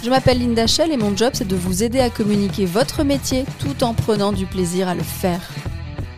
Je 0.00 0.10
m'appelle 0.10 0.38
Linda 0.38 0.68
Shell 0.68 0.92
et 0.92 0.96
mon 0.96 1.16
job 1.16 1.30
c'est 1.34 1.48
de 1.48 1.56
vous 1.56 1.82
aider 1.82 1.98
à 1.98 2.08
communiquer 2.08 2.66
votre 2.66 3.02
métier 3.02 3.44
tout 3.58 3.82
en 3.82 3.94
prenant 3.94 4.32
du 4.32 4.46
plaisir 4.46 4.86
à 4.86 4.94
le 4.94 5.02
faire. 5.02 5.40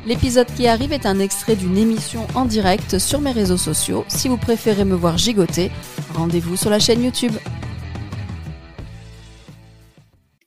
L'épisode 0.07 0.49
qui 0.55 0.67
arrive 0.67 0.93
est 0.93 1.07
un 1.07 1.19
extrait 1.19 1.57
d'une 1.57 1.79
émission 1.79 2.27
en 2.35 2.45
direct 2.45 2.99
sur 2.99 3.23
mes 3.23 3.33
réseaux 3.33 3.57
sociaux. 3.57 4.05
Si 4.09 4.29
vous 4.29 4.37
préférez 4.37 4.85
me 4.85 4.95
voir 4.95 5.17
gigoter, 5.17 5.71
rendez-vous 6.15 6.57
sur 6.57 6.69
la 6.69 6.79
chaîne 6.79 7.03
YouTube. 7.03 7.33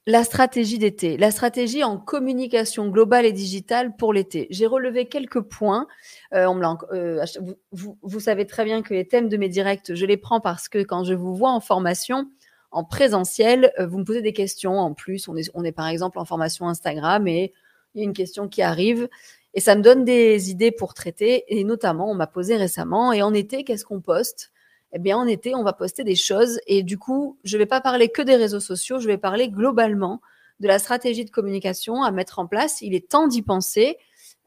La 0.05 0.23
stratégie 0.23 0.77
d'été, 0.77 1.17
la 1.17 1.31
stratégie 1.31 1.83
en 1.83 1.97
communication 1.97 2.89
globale 2.89 3.25
et 3.25 3.31
digitale 3.31 3.95
pour 3.95 4.13
l'été. 4.13 4.47
J'ai 4.51 4.67
relevé 4.67 5.07
quelques 5.07 5.41
points. 5.41 5.87
Euh, 6.33 6.47
euh, 6.91 7.25
vous, 7.71 7.97
vous, 8.03 8.19
savez 8.19 8.45
très 8.45 8.65
bien 8.65 8.81
que 8.81 8.93
les 8.93 9.07
thèmes 9.07 9.29
de 9.29 9.37
mes 9.37 9.49
directs, 9.49 9.95
je 9.95 10.05
les 10.05 10.17
prends 10.17 10.41
parce 10.41 10.67
que 10.67 10.79
quand 10.83 11.03
je 11.03 11.13
vous 11.13 11.33
vois 11.33 11.51
en 11.51 11.61
formation, 11.61 12.27
en 12.73 12.83
présentiel, 12.83 13.71
euh, 13.79 13.87
vous 13.87 13.99
me 13.99 14.03
posez 14.03 14.21
des 14.21 14.33
questions 14.33 14.79
en 14.79 14.93
plus. 14.93 15.27
On 15.27 15.63
est, 15.63 15.71
par 15.71 15.87
exemple 15.87 16.19
en 16.19 16.25
formation 16.25 16.67
Instagram 16.67 17.27
et 17.27 17.53
il 17.93 17.99
y 17.99 18.01
a 18.01 18.03
une 18.03 18.13
question 18.13 18.47
qui 18.47 18.61
arrive 18.61 19.07
et 19.53 19.59
ça 19.61 19.75
me 19.75 19.81
donne 19.81 20.03
des 20.03 20.49
idées 20.49 20.71
pour 20.71 20.93
traiter. 20.93 21.45
Et 21.47 21.63
notamment, 21.63 22.09
on 22.09 22.15
m'a 22.15 22.27
posé 22.27 22.55
récemment, 22.57 23.13
et 23.13 23.21
en 23.21 23.33
été, 23.33 23.63
qu'est-ce 23.63 23.85
qu'on 23.85 24.01
poste? 24.01 24.51
Eh 24.93 24.99
bien, 24.99 25.17
en 25.17 25.27
été, 25.27 25.55
on 25.55 25.63
va 25.63 25.73
poster 25.73 26.03
des 26.03 26.15
choses. 26.15 26.59
Et 26.67 26.83
du 26.83 26.97
coup, 26.97 27.37
je 27.43 27.57
ne 27.57 27.61
vais 27.61 27.65
pas 27.65 27.81
parler 27.81 28.09
que 28.09 28.21
des 28.21 28.35
réseaux 28.35 28.59
sociaux, 28.59 28.99
je 28.99 29.07
vais 29.07 29.17
parler 29.17 29.49
globalement 29.49 30.21
de 30.59 30.67
la 30.67 30.79
stratégie 30.79 31.25
de 31.25 31.31
communication 31.31 32.03
à 32.03 32.11
mettre 32.11 32.39
en 32.39 32.47
place. 32.47 32.81
Il 32.81 32.93
est 32.95 33.09
temps 33.09 33.27
d'y 33.27 33.41
penser. 33.41 33.97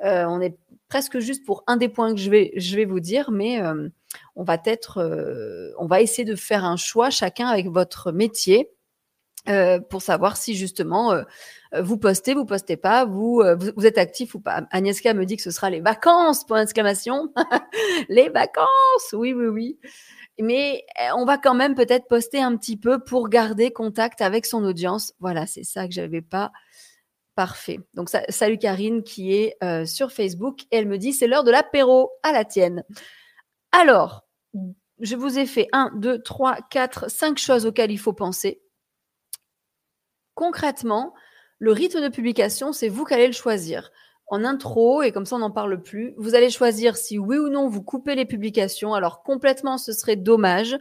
Euh, 0.04 0.24
on 0.26 0.40
est 0.40 0.56
presque 0.88 1.18
juste 1.18 1.44
pour 1.44 1.64
un 1.66 1.76
des 1.76 1.88
points 1.88 2.14
que 2.14 2.20
je 2.20 2.30
vais, 2.30 2.52
je 2.56 2.76
vais 2.76 2.84
vous 2.84 3.00
dire, 3.00 3.30
mais 3.30 3.60
euh, 3.60 3.88
on 4.36 4.44
va 4.44 4.58
être, 4.64 4.98
euh, 4.98 5.72
on 5.78 5.86
va 5.86 6.02
essayer 6.02 6.24
de 6.24 6.36
faire 6.36 6.64
un 6.64 6.76
choix 6.76 7.10
chacun 7.10 7.48
avec 7.48 7.68
votre 7.68 8.12
métier 8.12 8.70
euh, 9.48 9.80
pour 9.80 10.02
savoir 10.02 10.36
si 10.36 10.54
justement 10.54 11.14
vous 11.72 11.98
postez, 11.98 12.34
vous 12.34 12.44
postez 12.44 12.76
pas, 12.76 13.04
vous, 13.04 13.42
êtes 13.42 13.98
actif 13.98 14.34
ou 14.34 14.40
pas. 14.40 14.66
Agnieszka 14.70 15.14
me 15.14 15.24
dit 15.24 15.36
que 15.36 15.42
ce 15.42 15.50
sera 15.50 15.70
les 15.70 15.80
vacances, 15.80 16.44
point 16.44 16.60
d'exclamation. 16.60 17.32
les 18.08 18.28
vacances, 18.28 19.12
oui, 19.12 19.32
oui, 19.32 19.46
oui. 19.46 19.78
Mais 20.38 20.84
on 21.14 21.24
va 21.24 21.38
quand 21.38 21.54
même 21.54 21.74
peut-être 21.74 22.06
poster 22.08 22.40
un 22.40 22.56
petit 22.56 22.76
peu 22.76 23.02
pour 23.02 23.28
garder 23.28 23.70
contact 23.72 24.20
avec 24.20 24.44
son 24.44 24.64
audience. 24.64 25.14
Voilà, 25.18 25.46
c'est 25.46 25.64
ça 25.64 25.86
que 25.86 25.94
j'avais 25.94 26.22
pas 26.22 26.52
Parfait. 27.36 27.80
Donc, 27.92 28.08
salut 28.30 28.56
Karine 28.56 29.02
qui 29.02 29.34
est 29.34 29.86
sur 29.86 30.10
Facebook. 30.10 30.62
Et 30.70 30.78
elle 30.78 30.88
me 30.88 30.96
dit 30.96 31.12
c'est 31.12 31.26
l'heure 31.26 31.44
de 31.44 31.50
l'apéro 31.50 32.10
à 32.22 32.32
la 32.32 32.46
tienne. 32.46 32.82
Alors, 33.72 34.25
je 35.00 35.16
vous 35.16 35.38
ai 35.38 35.46
fait 35.46 35.68
1, 35.72 35.92
2, 35.96 36.22
3, 36.22 36.58
4, 36.70 37.10
5 37.10 37.38
choses 37.38 37.66
auxquelles 37.66 37.90
il 37.90 37.98
faut 37.98 38.12
penser. 38.12 38.62
Concrètement, 40.34 41.14
le 41.58 41.72
rythme 41.72 42.02
de 42.02 42.08
publication, 42.08 42.72
c'est 42.72 42.88
vous 42.88 43.04
qui 43.04 43.14
allez 43.14 43.26
le 43.26 43.32
choisir. 43.32 43.90
En 44.28 44.44
intro, 44.44 45.02
et 45.02 45.12
comme 45.12 45.24
ça 45.24 45.36
on 45.36 45.40
n'en 45.40 45.50
parle 45.50 45.82
plus, 45.82 46.12
vous 46.16 46.34
allez 46.34 46.50
choisir 46.50 46.96
si 46.96 47.18
oui 47.18 47.38
ou 47.38 47.48
non 47.48 47.68
vous 47.68 47.82
coupez 47.82 48.14
les 48.14 48.24
publications. 48.24 48.92
Alors 48.92 49.22
complètement, 49.22 49.78
ce 49.78 49.92
serait 49.92 50.16
dommage, 50.16 50.76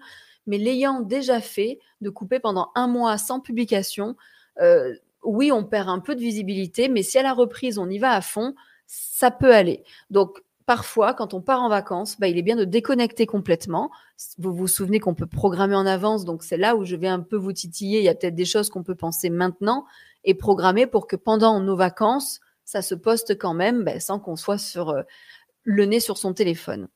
mais 0.47 0.57
l'ayant 0.57 1.01
déjà 1.01 1.41
fait, 1.41 1.79
de 2.01 2.09
couper 2.09 2.39
pendant 2.39 2.71
un 2.75 2.87
mois 2.87 3.17
sans 3.17 3.39
publication, 3.39 4.15
euh, 4.61 4.93
oui, 5.23 5.51
on 5.51 5.63
perd 5.63 5.89
un 5.89 5.99
peu 5.99 6.15
de 6.15 6.21
visibilité, 6.21 6.87
mais 6.87 7.03
si 7.03 7.17
à 7.17 7.23
la 7.23 7.33
reprise, 7.33 7.77
on 7.77 7.89
y 7.89 7.97
va 7.97 8.11
à 8.11 8.21
fond, 8.21 8.55
ça 8.87 9.31
peut 9.31 9.53
aller. 9.53 9.83
Donc, 10.09 10.41
parfois, 10.65 11.13
quand 11.13 11.33
on 11.33 11.41
part 11.41 11.61
en 11.61 11.69
vacances, 11.69 12.19
bah, 12.19 12.27
il 12.27 12.37
est 12.37 12.43
bien 12.43 12.55
de 12.55 12.65
déconnecter 12.65 13.25
complètement. 13.25 13.91
Vous 14.37 14.53
vous 14.53 14.67
souvenez 14.67 14.99
qu'on 14.99 15.13
peut 15.13 15.27
programmer 15.27 15.75
en 15.75 15.85
avance, 15.85 16.25
donc 16.25 16.43
c'est 16.43 16.57
là 16.57 16.75
où 16.75 16.85
je 16.85 16.95
vais 16.95 17.07
un 17.07 17.19
peu 17.19 17.35
vous 17.35 17.53
titiller. 17.53 17.99
Il 17.99 18.05
y 18.05 18.09
a 18.09 18.15
peut-être 18.15 18.35
des 18.35 18.45
choses 18.45 18.69
qu'on 18.69 18.83
peut 18.83 18.95
penser 18.95 19.29
maintenant 19.29 19.85
et 20.23 20.33
programmer 20.33 20.87
pour 20.87 21.07
que 21.07 21.15
pendant 21.15 21.59
nos 21.59 21.75
vacances, 21.75 22.39
ça 22.63 22.81
se 22.81 22.95
poste 22.95 23.37
quand 23.37 23.53
même 23.53 23.83
bah, 23.83 23.99
sans 23.99 24.19
qu'on 24.19 24.35
soit 24.35 24.57
sur 24.57 24.89
euh, 24.89 25.03
le 25.63 25.85
nez 25.85 25.99
sur 25.99 26.17
son 26.17 26.33
téléphone. 26.33 26.87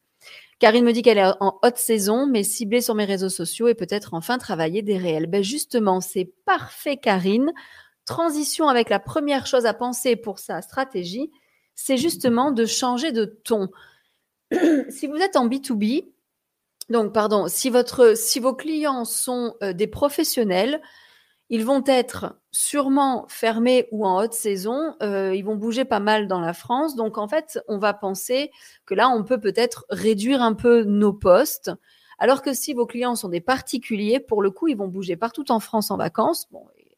Karine 0.60 0.84
me 0.84 0.92
dit 0.92 1.04
qu'elle 1.04 1.18
est 1.18 1.32
en 1.40 1.58
haute 1.64 1.78
saison, 1.78 2.28
mais 2.28 2.44
ciblée 2.44 2.82
sur 2.82 2.94
mes 2.94 3.06
réseaux 3.06 3.30
sociaux 3.30 3.70
et 3.70 3.76
peut-être 3.76 4.14
enfin 4.14 4.38
travailler 4.38 4.82
des 4.82 4.98
réels. 4.98 5.28
Ben 5.28 5.42
justement, 5.42 6.02
c'est 6.02 6.34
parfait, 6.46 6.98
Karine 6.98 7.54
transition 8.10 8.68
avec 8.68 8.90
la 8.90 9.00
première 9.00 9.46
chose 9.46 9.68
à 9.68 9.74
penser 9.76 10.16
pour 10.16 10.40
sa 10.40 10.64
stratégie, 10.64 11.30
c'est 11.82 11.96
justement 11.96 12.52
de 12.52 12.66
changer 12.66 13.14
de 13.14 13.24
ton. 13.24 13.70
si 14.90 15.08
vous 15.08 15.16
êtes 15.16 15.38
en 15.38 15.48
B2B, 15.48 16.10
donc 16.90 17.14
pardon, 17.14 17.48
si, 17.48 17.70
vos 17.70 18.54
clients 18.54 19.06
sont 19.06 19.56
euh, 19.64 19.72
des 19.72 19.88
professionnels, 19.88 20.82
ils 21.50 21.64
vont 21.64 21.82
être 21.88 22.38
sûrement 22.52 23.26
fermés 23.30 23.88
ou 23.92 24.06
en 24.06 24.22
haute 24.22 24.34
saison. 24.34 24.94
Euh, 25.02 25.34
ils 25.34 25.44
vont 25.46 25.56
bouger 25.56 25.86
pas 25.86 26.02
mal 26.02 26.28
dans 26.28 26.42
la 26.42 26.54
France. 26.54 26.98
Donc 26.98 27.18
en 27.18 27.30
fait, 27.30 27.60
on 27.70 27.78
va 27.78 27.94
penser 27.94 28.52
que 28.86 28.94
là, 28.94 29.10
on 29.10 29.24
peut 29.24 29.40
peut-être 29.40 29.86
réduire 29.90 30.42
un 30.42 30.56
peu 30.56 30.84
nos 30.84 31.14
postes. 31.14 31.72
Alors 32.18 32.42
que 32.42 32.54
si 32.54 32.74
vos 32.74 32.88
clients 32.88 33.16
sont 33.16 33.30
des 33.30 33.42
particuliers, 33.42 34.20
pour 34.20 34.42
le 34.42 34.52
coup, 34.52 34.68
ils 34.68 34.78
vont 34.78 34.90
bouger 34.90 35.16
partout 35.16 35.50
en 35.50 35.62
France 35.62 35.92
en 35.92 35.98
vacances. 35.98 36.50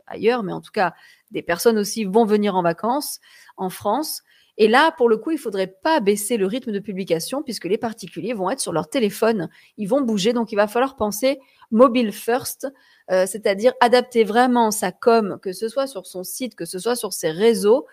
Ailleurs, 0.08 0.41
mais 0.41 0.53
en 0.53 0.59
tout 0.59 0.72
cas, 0.72 0.96
des 1.30 1.44
personnes 1.44 1.78
aussi 1.78 2.03
vont 2.03 2.25
venir 2.25 2.56
en 2.56 2.64
vacances 2.64 3.20
en 3.58 3.70
France. 3.70 4.24
Et 4.58 4.68
là, 4.68 4.92
pour 4.98 5.10
le 5.10 5.18
coup, 5.18 5.32
il 5.32 5.38
faudrait 5.38 5.74
pas 5.82 6.00
baisser 6.00 6.38
le 6.38 6.46
rythme 6.46 6.72
de 6.72 6.80
publication 6.80 7.42
puisque 7.42 7.66
les 7.66 7.78
particuliers 7.78 8.34
vont 8.34 8.50
être 8.50 8.60
sur 8.60 8.74
leur 8.74 8.90
téléphone, 8.90 9.50
ils 9.78 9.88
vont 9.88 10.02
bouger, 10.02 10.34
donc 10.34 10.52
il 10.52 10.56
va 10.56 10.68
falloir 10.68 10.96
penser 10.96 11.40
mobile 11.72 12.12
first, 12.12 12.68
euh, 13.12 13.26
c'est-à-dire 13.26 13.74
adapter 13.80 14.24
vraiment 14.24 14.72
sa 14.72 14.92
com, 14.92 15.40
que 15.42 15.54
ce 15.54 15.68
soit 15.68 15.88
sur 15.88 16.06
son 16.06 16.24
site, 16.24 16.56
que 16.56 16.66
ce 16.66 16.80
soit 16.80 16.96
sur 16.96 17.14
ses 17.14 17.32
réseaux, 17.32 17.86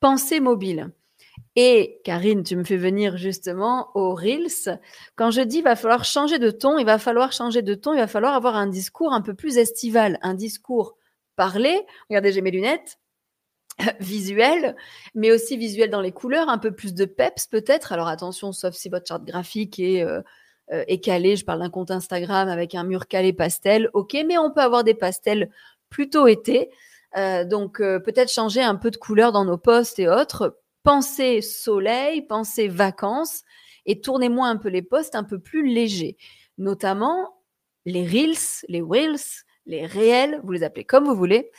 penser 0.00 0.40
mobile. 0.40 0.90
Et 1.56 2.00
Karine, 2.04 2.42
tu 2.42 2.56
me 2.56 2.64
fais 2.64 2.76
venir 2.76 3.16
justement 3.16 3.90
aux 3.94 4.14
Reels. 4.14 4.80
Quand 5.16 5.30
je 5.30 5.42
dis 5.42 5.58
il 5.58 5.64
va 5.64 5.76
falloir 5.76 6.04
changer 6.04 6.38
de 6.38 6.50
ton, 6.50 6.78
il 6.78 6.86
va 6.86 6.98
falloir 6.98 7.32
changer 7.32 7.62
de 7.62 7.74
ton, 7.74 7.92
il 7.94 7.98
va 7.98 8.06
falloir 8.06 8.34
avoir 8.34 8.56
un 8.56 8.66
discours 8.66 9.12
un 9.12 9.22
peu 9.22 9.34
plus 9.34 9.58
estival, 9.58 10.18
un 10.22 10.34
discours 10.34 10.96
parlé. 11.36 11.80
Regardez, 12.08 12.32
j'ai 12.32 12.42
mes 12.42 12.50
lunettes 12.50 12.98
visuel, 14.00 14.76
mais 15.14 15.30
aussi 15.32 15.56
visuel 15.56 15.90
dans 15.90 16.00
les 16.00 16.12
couleurs, 16.12 16.48
un 16.48 16.58
peu 16.58 16.72
plus 16.72 16.94
de 16.94 17.04
peps 17.04 17.46
peut-être. 17.46 17.92
Alors 17.92 18.08
attention, 18.08 18.52
sauf 18.52 18.74
si 18.74 18.88
votre 18.88 19.06
charte 19.06 19.24
graphique 19.24 19.78
est, 19.78 20.02
euh, 20.02 20.20
euh, 20.72 20.84
calée. 21.02 21.36
Je 21.36 21.44
parle 21.44 21.60
d'un 21.60 21.70
compte 21.70 21.90
Instagram 21.90 22.48
avec 22.48 22.74
un 22.74 22.84
mur 22.84 23.06
calé 23.06 23.32
pastel. 23.32 23.90
Ok, 23.94 24.16
mais 24.26 24.38
on 24.38 24.50
peut 24.50 24.60
avoir 24.60 24.84
des 24.84 24.94
pastels 24.94 25.50
plutôt 25.90 26.26
été. 26.26 26.70
Euh, 27.16 27.44
donc 27.44 27.78
peut-être 27.78 28.30
changer 28.30 28.62
un 28.62 28.76
peu 28.76 28.90
de 28.90 28.96
couleur 28.96 29.32
dans 29.32 29.44
nos 29.44 29.58
posts 29.58 29.98
et 29.98 30.08
autres 30.08 30.58
pensez 30.82 31.42
soleil, 31.42 32.22
pensez 32.22 32.68
vacances 32.68 33.42
et 33.86 34.00
tournez-moi 34.00 34.48
un 34.48 34.56
peu 34.56 34.68
les 34.68 34.82
posts 34.82 35.14
un 35.14 35.24
peu 35.24 35.38
plus 35.38 35.66
légers, 35.66 36.16
notamment 36.58 37.36
les 37.84 38.06
reels, 38.06 38.64
les 38.68 38.80
reels, 38.80 39.44
les 39.66 39.86
réels, 39.86 40.40
vous 40.44 40.52
les 40.52 40.62
appelez 40.62 40.84
comme 40.84 41.04
vous 41.04 41.14
voulez, 41.14 41.50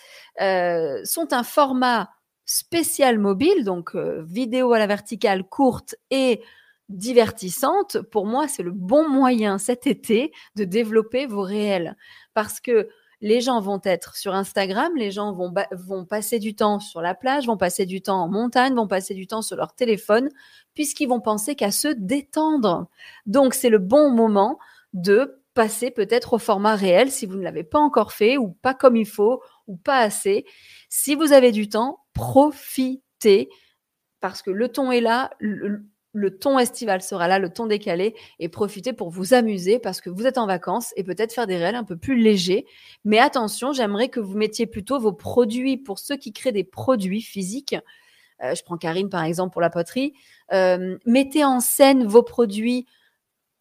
euh, 0.41 1.01
sont 1.03 1.33
un 1.33 1.43
format 1.43 2.09
spécial 2.45 3.19
mobile, 3.19 3.63
donc 3.63 3.95
euh, 3.95 4.23
vidéo 4.23 4.73
à 4.73 4.79
la 4.79 4.87
verticale 4.87 5.43
courte 5.43 5.95
et 6.11 6.41
divertissante. 6.89 7.97
Pour 8.11 8.25
moi, 8.25 8.47
c'est 8.47 8.63
le 8.63 8.71
bon 8.71 9.07
moyen 9.07 9.57
cet 9.57 9.87
été 9.87 10.31
de 10.55 10.65
développer 10.65 11.25
vos 11.25 11.41
réels 11.41 11.95
parce 12.33 12.59
que 12.59 12.89
les 13.21 13.39
gens 13.39 13.61
vont 13.61 13.79
être 13.85 14.17
sur 14.17 14.35
Instagram, 14.35 14.91
les 14.97 15.09
gens 15.09 15.31
vont, 15.31 15.53
vont 15.71 16.03
passer 16.03 16.39
du 16.39 16.55
temps 16.55 16.81
sur 16.81 17.01
la 17.01 17.15
plage, 17.15 17.47
vont 17.47 17.55
passer 17.55 17.85
du 17.85 18.01
temps 18.01 18.21
en 18.21 18.27
montagne, 18.27 18.75
vont 18.75 18.87
passer 18.87 19.13
du 19.13 19.27
temps 19.27 19.41
sur 19.41 19.55
leur 19.55 19.73
téléphone, 19.73 20.29
puisqu'ils 20.73 21.07
vont 21.07 21.21
penser 21.21 21.55
qu'à 21.55 21.71
se 21.71 21.87
détendre. 21.87 22.89
Donc, 23.25 23.53
c'est 23.53 23.69
le 23.69 23.77
bon 23.77 24.09
moment 24.09 24.59
de 24.91 25.41
passer 25.53 25.91
peut-être 25.91 26.33
au 26.33 26.39
format 26.39 26.75
réel 26.75 27.11
si 27.11 27.25
vous 27.25 27.35
ne 27.35 27.43
l'avez 27.43 27.63
pas 27.63 27.79
encore 27.79 28.11
fait 28.11 28.37
ou 28.37 28.49
pas 28.49 28.73
comme 28.73 28.95
il 28.95 29.05
faut 29.05 29.41
ou 29.67 29.77
pas 29.77 29.99
assez. 29.99 30.45
Si 30.89 31.15
vous 31.15 31.33
avez 31.33 31.51
du 31.51 31.69
temps, 31.69 31.99
profitez 32.13 33.49
parce 34.19 34.41
que 34.41 34.51
le 34.51 34.69
ton 34.69 34.91
est 34.91 35.01
là, 35.01 35.31
le 36.13 36.37
ton 36.37 36.59
estival 36.59 37.01
sera 37.01 37.27
là, 37.27 37.39
le 37.39 37.49
ton 37.49 37.65
décalé, 37.65 38.15
et 38.39 38.47
profitez 38.47 38.93
pour 38.93 39.09
vous 39.09 39.33
amuser 39.33 39.79
parce 39.79 39.99
que 39.99 40.09
vous 40.09 40.25
êtes 40.27 40.37
en 40.37 40.45
vacances 40.45 40.93
et 40.95 41.03
peut-être 41.03 41.33
faire 41.33 41.47
des 41.47 41.57
réels 41.57 41.75
un 41.75 41.83
peu 41.83 41.97
plus 41.97 42.15
légers. 42.15 42.65
Mais 43.03 43.19
attention, 43.19 43.73
j'aimerais 43.73 44.09
que 44.09 44.19
vous 44.19 44.37
mettiez 44.37 44.67
plutôt 44.67 44.99
vos 44.99 45.11
produits 45.11 45.77
pour 45.77 45.99
ceux 45.99 46.15
qui 46.15 46.31
créent 46.31 46.51
des 46.51 46.63
produits 46.63 47.21
physiques. 47.21 47.75
euh, 48.43 48.55
je 48.55 48.63
prends 48.63 48.77
Karine 48.77 49.09
par 49.09 49.23
exemple 49.23 49.51
pour 49.53 49.61
la 49.61 49.69
poterie, 49.69 50.13
euh, 50.53 50.97
mettez 51.05 51.43
en 51.43 51.59
scène 51.59 52.05
vos 52.05 52.23
produits 52.23 52.85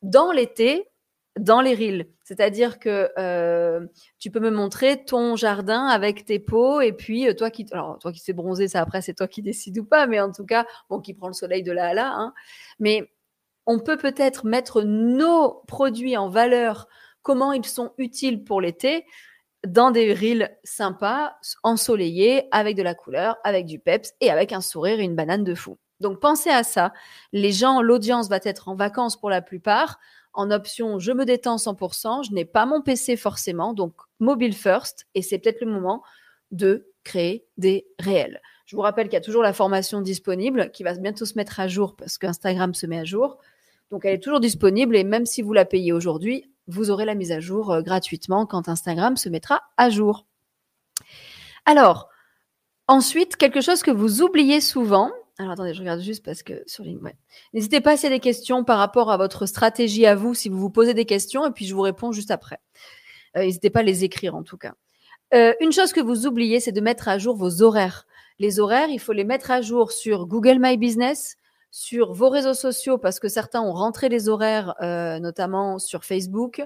dans 0.03 0.33
l'été, 0.33 0.92
dans 1.39 1.61
les 1.61 1.75
reels. 1.75 2.09
C'est-à-dire 2.25 2.79
que 2.79 3.11
euh, 3.19 3.87
tu 4.19 4.31
peux 4.31 4.41
me 4.41 4.51
montrer 4.51 5.05
ton 5.05 5.37
jardin 5.37 5.87
avec 5.87 6.25
tes 6.25 6.39
pots 6.39 6.81
et 6.81 6.93
puis 6.93 7.35
toi 7.37 7.51
qui, 7.51 7.67
alors 7.73 7.99
toi 7.99 8.13
qui 8.13 8.21
sais 8.21 8.33
bronzer, 8.33 8.69
ça 8.69 8.81
après 8.81 9.03
c'est 9.03 9.15
toi 9.15 9.29
qui 9.29 9.43
décides 9.43 9.79
ou 9.79 9.85
pas, 9.85 10.07
mais 10.07 10.21
en 10.21 10.31
tout 10.31 10.45
cas, 10.45 10.67
bon, 10.91 11.01
qui 11.01 11.15
prend 11.15 11.29
le 11.29 11.33
soleil 11.33 11.63
de 11.63 11.73
là 11.73 11.89
à 11.89 11.95
là. 11.95 12.13
Hein. 12.15 12.35
Mais 12.79 13.11
on 13.67 13.79
peut 13.79 13.97
peut-être 13.97 14.47
mettre 14.47 14.83
nos 14.83 15.63
produits 15.67 16.17
en 16.17 16.29
valeur, 16.29 16.89
comment 17.23 17.53
ils 17.53 17.65
sont 17.65 17.93
utiles 17.99 18.45
pour 18.45 18.61
l'été, 18.61 19.07
dans 19.67 19.93
des 19.93 20.13
reels 20.13 20.59
sympas, 20.65 21.37
ensoleillés, 21.63 22.49
avec 22.51 22.77
de 22.77 22.83
la 22.83 22.95
couleur, 22.95 23.37
avec 23.45 23.67
du 23.67 23.79
peps 23.79 24.13
et 24.21 24.31
avec 24.31 24.53
un 24.53 24.61
sourire 24.61 24.99
et 24.99 25.05
une 25.05 25.15
banane 25.15 25.45
de 25.45 25.55
fou. 25.55 25.79
Donc 26.01 26.21
pensez 26.21 26.51
à 26.51 26.65
ça. 26.65 26.93
Les 27.33 27.53
gens, 27.53 27.81
l'audience 27.81 28.29
va 28.29 28.41
être 28.43 28.69
en 28.69 28.75
vacances 28.75 29.17
pour 29.17 29.31
la 29.31 29.41
plupart. 29.41 30.01
En 30.35 30.51
option, 30.51 30.99
je 30.99 31.13
me 31.13 31.25
détends 31.25 31.57
100%, 31.57 32.29
je 32.29 32.33
n'ai 32.33 32.45
pas 32.45 32.67
mon 32.67 32.81
PC 32.81 33.17
forcément, 33.17 33.75
donc 33.75 33.95
mobile 34.19 34.55
first, 34.55 35.07
et 35.15 35.23
c'est 35.23 35.39
peut-être 35.39 35.61
le 35.61 35.71
moment 35.71 36.03
de 36.51 36.89
créer 37.05 37.47
des 37.59 37.87
réels. 37.99 38.41
Je 38.67 38.77
vous 38.77 38.83
rappelle 38.83 39.09
qu'il 39.09 39.15
y 39.15 39.19
a 39.19 39.23
toujours 39.23 39.43
la 39.43 39.53
formation 39.53 40.01
disponible 40.01 40.71
qui 40.71 40.83
va 40.83 40.95
bientôt 40.95 41.27
se 41.27 41.35
mettre 41.35 41.61
à 41.61 41.69
jour 41.69 41.97
parce 41.97 42.17
qu'Instagram 42.17 42.73
se 42.75 42.87
met 42.87 42.99
à 42.99 43.05
jour. 43.05 43.39
Donc 43.91 44.05
elle 44.05 44.15
est 44.15 44.23
toujours 44.23 44.41
disponible 44.41 44.97
et 44.97 45.05
même 45.05 45.27
si 45.27 45.43
vous 45.43 45.53
la 45.53 45.67
payez 45.67 45.93
aujourd'hui, 45.93 46.51
vous 46.69 46.91
aurez 46.91 47.05
la 47.05 47.15
mise 47.15 47.33
à 47.33 47.41
jour 47.41 47.71
euh, 47.71 47.83
gratuitement 47.83 48.47
quand 48.47 48.69
Instagram 48.69 49.17
se 49.17 49.29
mettra 49.29 49.61
à 49.77 49.91
jour. 49.91 50.27
Alors, 51.67 52.09
ensuite, 52.87 53.37
quelque 53.37 53.61
chose 53.61 53.83
que 53.83 53.91
vous 53.91 54.23
oubliez 54.23 54.61
souvent. 54.61 55.11
Alors 55.43 55.55
attendez, 55.55 55.75
je 55.75 55.81
regarde 55.81 56.01
juste 56.01 56.25
parce 56.25 56.45
que 56.45 56.63
sur 56.67 56.85
LinkedIn. 56.85 57.11
N'hésitez 57.53 57.81
pas 57.81 57.93
à 57.93 57.97
poser 57.97 58.09
des 58.09 58.21
questions 58.21 58.63
par 58.63 58.79
rapport 58.79 59.11
à 59.11 59.17
votre 59.17 59.47
stratégie 59.47 60.07
à 60.07 60.15
vous 60.15 60.35
si 60.35 60.49
vous 60.49 60.59
vous 60.59 60.71
posez 60.71 60.95
des 60.95 61.05
questions 61.05 61.45
et 61.47 61.51
puis 61.51 61.67
je 61.67 61.75
vous 61.75 61.81
réponds 61.81 62.13
juste 62.13 62.31
après. 62.31 62.61
Euh, 63.37 63.41
n'hésitez 63.41 63.69
pas 63.69 63.81
à 63.81 63.83
les 63.83 64.05
écrire 64.05 64.37
en 64.37 64.45
tout 64.45 64.57
cas. 64.57 64.75
Euh, 65.35 65.53
une 65.61 65.73
chose 65.73 65.93
que 65.93 66.01
vous 66.01 66.27
oubliez, 66.27 66.61
c'est 66.61 66.71
de 66.71 66.81
mettre 66.81 67.09
à 67.09 67.19
jour 67.19 67.37
vos 67.37 67.63
horaires. 67.63 68.07
Les 68.39 68.61
horaires, 68.61 68.89
il 68.89 69.01
faut 69.01 69.13
les 69.13 69.25
mettre 69.25 69.51
à 69.51 69.63
jour 69.63 69.91
sur 69.91 70.27
Google 70.27 70.59
My 70.61 70.77
Business, 70.77 71.37
sur 71.73 72.13
vos 72.13 72.29
réseaux 72.29 72.55
sociaux 72.55 72.99
parce 72.99 73.19
que 73.19 73.29
certains 73.29 73.63
ont 73.63 73.73
rentré 73.73 74.09
les 74.09 74.29
horaires, 74.29 74.75
euh, 74.81 75.19
notamment 75.19 75.81
sur 75.81 76.05
Facebook. 76.05 76.63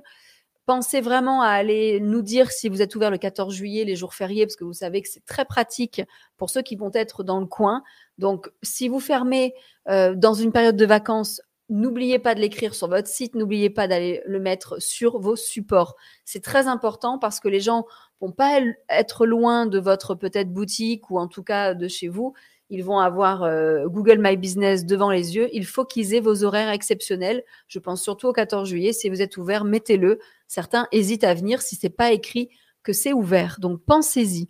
Pensez 0.66 1.00
vraiment 1.00 1.42
à 1.42 1.48
aller 1.48 2.00
nous 2.00 2.22
dire 2.22 2.50
si 2.50 2.68
vous 2.68 2.82
êtes 2.82 2.96
ouvert 2.96 3.12
le 3.12 3.18
14 3.18 3.54
juillet, 3.54 3.84
les 3.84 3.94
jours 3.94 4.14
fériés, 4.14 4.46
parce 4.46 4.56
que 4.56 4.64
vous 4.64 4.72
savez 4.72 5.00
que 5.00 5.08
c'est 5.08 5.24
très 5.24 5.44
pratique 5.44 6.02
pour 6.36 6.50
ceux 6.50 6.62
qui 6.62 6.74
vont 6.74 6.90
être 6.92 7.22
dans 7.22 7.38
le 7.38 7.46
coin. 7.46 7.84
Donc, 8.18 8.50
si 8.64 8.88
vous 8.88 8.98
fermez 8.98 9.54
euh, 9.88 10.16
dans 10.16 10.34
une 10.34 10.50
période 10.50 10.76
de 10.76 10.84
vacances, 10.84 11.40
n'oubliez 11.68 12.18
pas 12.18 12.34
de 12.34 12.40
l'écrire 12.40 12.74
sur 12.74 12.88
votre 12.88 13.06
site, 13.06 13.36
n'oubliez 13.36 13.70
pas 13.70 13.86
d'aller 13.86 14.22
le 14.26 14.40
mettre 14.40 14.82
sur 14.82 15.20
vos 15.20 15.36
supports. 15.36 15.94
C'est 16.24 16.42
très 16.42 16.66
important 16.66 17.20
parce 17.20 17.38
que 17.38 17.46
les 17.48 17.60
gens 17.60 17.86
vont 18.20 18.32
pas 18.32 18.60
être 18.88 19.24
loin 19.24 19.66
de 19.66 19.78
votre 19.78 20.16
peut-être 20.16 20.52
boutique 20.52 21.10
ou 21.10 21.20
en 21.20 21.28
tout 21.28 21.44
cas 21.44 21.74
de 21.74 21.86
chez 21.86 22.08
vous 22.08 22.34
ils 22.68 22.82
vont 22.82 22.98
avoir 22.98 23.44
euh, 23.44 23.86
Google 23.86 24.18
My 24.18 24.36
Business 24.36 24.84
devant 24.84 25.10
les 25.10 25.36
yeux. 25.36 25.48
Il 25.52 25.66
faut 25.66 25.84
qu'ils 25.84 26.14
aient 26.14 26.20
vos 26.20 26.42
horaires 26.42 26.70
exceptionnels. 26.70 27.44
Je 27.68 27.78
pense 27.78 28.02
surtout 28.02 28.26
au 28.28 28.32
14 28.32 28.68
juillet. 28.68 28.92
Si 28.92 29.08
vous 29.08 29.22
êtes 29.22 29.36
ouvert, 29.36 29.64
mettez-le. 29.64 30.18
Certains 30.48 30.86
hésitent 30.92 31.24
à 31.24 31.34
venir 31.34 31.62
si 31.62 31.76
c'est 31.76 31.90
pas 31.90 32.12
écrit 32.12 32.50
que 32.82 32.92
c'est 32.92 33.12
ouvert. 33.12 33.56
Donc 33.60 33.80
pensez-y. 33.84 34.48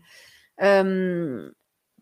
Euh, 0.63 1.51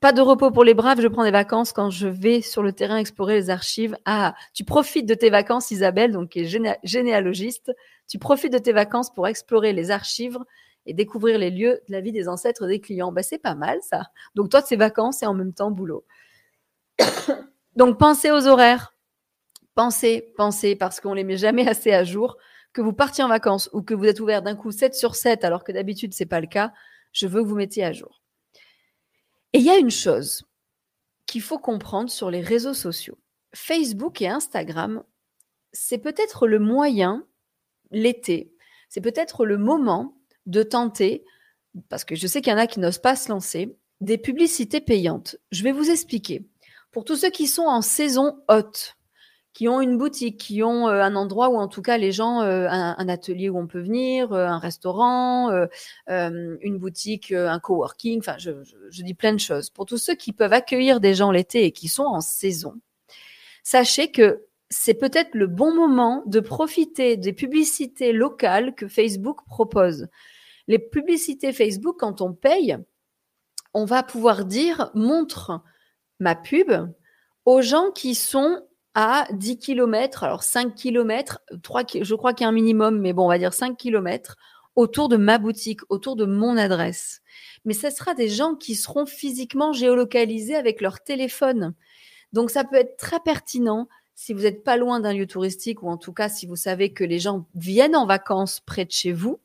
pas 0.00 0.12
de 0.12 0.20
repos 0.20 0.50
pour 0.50 0.64
les 0.64 0.74
braves. 0.74 1.00
Je 1.00 1.08
prends 1.08 1.24
des 1.24 1.30
vacances 1.30 1.72
quand 1.72 1.90
je 1.90 2.06
vais 2.06 2.42
sur 2.42 2.62
le 2.62 2.72
terrain 2.72 2.98
explorer 2.98 3.36
les 3.36 3.50
archives. 3.50 3.96
Ah, 4.04 4.34
tu 4.52 4.64
profites 4.64 5.06
de 5.06 5.14
tes 5.14 5.30
vacances, 5.30 5.70
Isabelle, 5.70 6.12
donc 6.12 6.30
qui 6.30 6.40
est 6.40 6.78
généalogiste. 6.82 7.72
Tu 8.08 8.18
profites 8.18 8.52
de 8.52 8.58
tes 8.58 8.72
vacances 8.72 9.12
pour 9.14 9.26
explorer 9.26 9.72
les 9.72 9.90
archives 9.90 10.38
et 10.86 10.92
découvrir 10.92 11.38
les 11.38 11.50
lieux 11.50 11.80
de 11.88 11.92
la 11.92 12.00
vie 12.00 12.12
des 12.12 12.28
ancêtres 12.28 12.66
des 12.66 12.80
clients. 12.80 13.12
Ben, 13.12 13.22
c'est 13.22 13.38
pas 13.38 13.54
mal 13.54 13.78
ça. 13.82 14.02
Donc 14.34 14.50
toi, 14.50 14.60
c'est 14.60 14.76
vacances 14.76 15.22
et 15.22 15.26
en 15.26 15.34
même 15.34 15.54
temps 15.54 15.70
boulot. 15.70 16.04
Donc 17.76 17.98
pensez 17.98 18.30
aux 18.30 18.46
horaires. 18.46 18.94
Pensez, 19.74 20.32
pensez, 20.36 20.76
parce 20.76 21.00
qu'on 21.00 21.14
les 21.14 21.24
met 21.24 21.36
jamais 21.36 21.66
assez 21.66 21.92
à 21.92 22.04
jour. 22.04 22.36
Que 22.74 22.82
vous 22.82 22.92
partiez 22.92 23.24
en 23.24 23.28
vacances 23.28 23.70
ou 23.72 23.80
que 23.80 23.94
vous 23.94 24.04
êtes 24.04 24.20
ouvert 24.20 24.42
d'un 24.42 24.56
coup 24.56 24.70
7 24.70 24.94
sur 24.94 25.14
7 25.14 25.44
alors 25.44 25.64
que 25.64 25.72
d'habitude 25.72 26.12
c'est 26.12 26.26
pas 26.26 26.40
le 26.40 26.46
cas, 26.46 26.74
je 27.12 27.26
veux 27.26 27.42
que 27.42 27.48
vous 27.48 27.54
mettiez 27.54 27.84
à 27.84 27.92
jour. 27.92 28.20
Et 29.54 29.58
il 29.58 29.64
y 29.64 29.70
a 29.70 29.78
une 29.78 29.90
chose 29.90 30.44
qu'il 31.26 31.40
faut 31.40 31.58
comprendre 31.58 32.10
sur 32.10 32.30
les 32.30 32.40
réseaux 32.40 32.74
sociaux. 32.74 33.16
Facebook 33.54 34.20
et 34.20 34.28
Instagram, 34.28 35.02
c'est 35.72 35.98
peut-être 35.98 36.46
le 36.46 36.58
moyen, 36.58 37.26
l'été, 37.90 38.52
c'est 38.88 39.00
peut-être 39.00 39.46
le 39.46 39.58
moment 39.58 40.16
de 40.46 40.62
tenter, 40.62 41.24
parce 41.88 42.04
que 42.04 42.14
je 42.14 42.26
sais 42.26 42.40
qu'il 42.40 42.52
y 42.52 42.54
en 42.54 42.58
a 42.58 42.66
qui 42.66 42.80
n'osent 42.80 42.98
pas 42.98 43.16
se 43.16 43.28
lancer, 43.28 43.76
des 44.00 44.18
publicités 44.18 44.80
payantes. 44.80 45.36
Je 45.50 45.62
vais 45.62 45.72
vous 45.72 45.90
expliquer. 45.90 46.46
Pour 46.90 47.04
tous 47.04 47.16
ceux 47.16 47.30
qui 47.30 47.46
sont 47.46 47.62
en 47.62 47.82
saison 47.82 48.42
haute, 48.48 48.96
qui 49.54 49.68
ont 49.68 49.80
une 49.80 49.96
boutique, 49.96 50.38
qui 50.38 50.64
ont 50.64 50.88
euh, 50.88 51.00
un 51.00 51.14
endroit 51.14 51.48
où 51.48 51.56
en 51.56 51.68
tout 51.68 51.80
cas 51.80 51.96
les 51.96 52.10
gens, 52.10 52.42
euh, 52.42 52.66
un, 52.68 53.08
atelier 53.08 53.48
où 53.48 53.56
on 53.56 53.68
peut 53.68 53.80
venir, 53.80 54.32
euh, 54.32 54.46
un 54.46 54.58
restaurant, 54.58 55.50
une 56.08 56.78
boutique, 56.78 57.32
un 57.32 57.60
coworking, 57.60 58.18
enfin 58.18 58.36
je, 58.36 58.50
je, 58.90 59.02
dis 59.02 59.14
plein 59.14 59.32
de 59.32 59.38
choses. 59.38 59.70
Pour 59.70 59.86
tous 59.86 59.98
ceux 59.98 60.16
qui 60.16 60.32
peuvent 60.32 60.52
accueillir 60.52 61.00
des 61.00 61.14
gens 61.14 61.30
l'été 61.30 61.64
et 61.64 61.72
qui 61.72 61.86
sont 61.86 62.02
en 62.02 62.20
saison, 62.20 62.74
sachez 63.62 64.10
que 64.10 64.44
c'est 64.70 64.94
peut-être 64.94 65.34
le 65.34 65.46
bon 65.46 65.72
moment 65.72 66.24
de 66.26 66.40
profiter 66.40 67.16
des 67.16 67.32
publicités 67.32 68.12
locales 68.12 68.74
que 68.74 68.88
Facebook 68.88 69.38
propose. 69.46 70.08
Les 70.66 70.80
publicités 70.80 71.52
Facebook, 71.52 71.96
quand 72.00 72.20
on 72.22 72.32
paye, 72.32 72.76
on 73.72 73.84
va 73.84 74.02
pouvoir 74.02 74.46
dire 74.46 74.90
montre 74.94 75.62
ma 76.18 76.34
pub 76.34 76.72
aux 77.44 77.62
gens 77.62 77.92
qui 77.92 78.16
sont 78.16 78.60
à 78.94 79.26
10 79.32 79.58
km, 79.58 80.24
alors 80.24 80.42
5 80.42 80.74
km, 80.74 81.40
3, 81.62 81.82
je 82.02 82.14
crois 82.14 82.32
qu'il 82.32 82.44
y 82.44 82.46
a 82.46 82.48
un 82.48 82.52
minimum, 82.52 83.00
mais 83.00 83.12
bon, 83.12 83.24
on 83.24 83.28
va 83.28 83.38
dire 83.38 83.52
5 83.52 83.76
km 83.76 84.36
autour 84.76 85.08
de 85.08 85.16
ma 85.16 85.38
boutique, 85.38 85.80
autour 85.88 86.16
de 86.16 86.24
mon 86.24 86.56
adresse. 86.56 87.22
Mais 87.64 87.74
ce 87.74 87.90
sera 87.90 88.14
des 88.14 88.28
gens 88.28 88.54
qui 88.54 88.74
seront 88.74 89.06
physiquement 89.06 89.72
géolocalisés 89.72 90.56
avec 90.56 90.80
leur 90.80 91.02
téléphone. 91.02 91.74
Donc 92.32 92.50
ça 92.50 92.64
peut 92.64 92.76
être 92.76 92.96
très 92.96 93.20
pertinent 93.20 93.88
si 94.16 94.32
vous 94.32 94.42
n'êtes 94.42 94.64
pas 94.64 94.76
loin 94.76 95.00
d'un 95.00 95.12
lieu 95.12 95.26
touristique 95.26 95.82
ou 95.82 95.88
en 95.88 95.96
tout 95.96 96.12
cas 96.12 96.28
si 96.28 96.46
vous 96.46 96.56
savez 96.56 96.92
que 96.92 97.04
les 97.04 97.18
gens 97.18 97.46
viennent 97.54 97.96
en 97.96 98.06
vacances 98.06 98.60
près 98.60 98.84
de 98.84 98.90
chez 98.90 99.12
vous, 99.12 99.40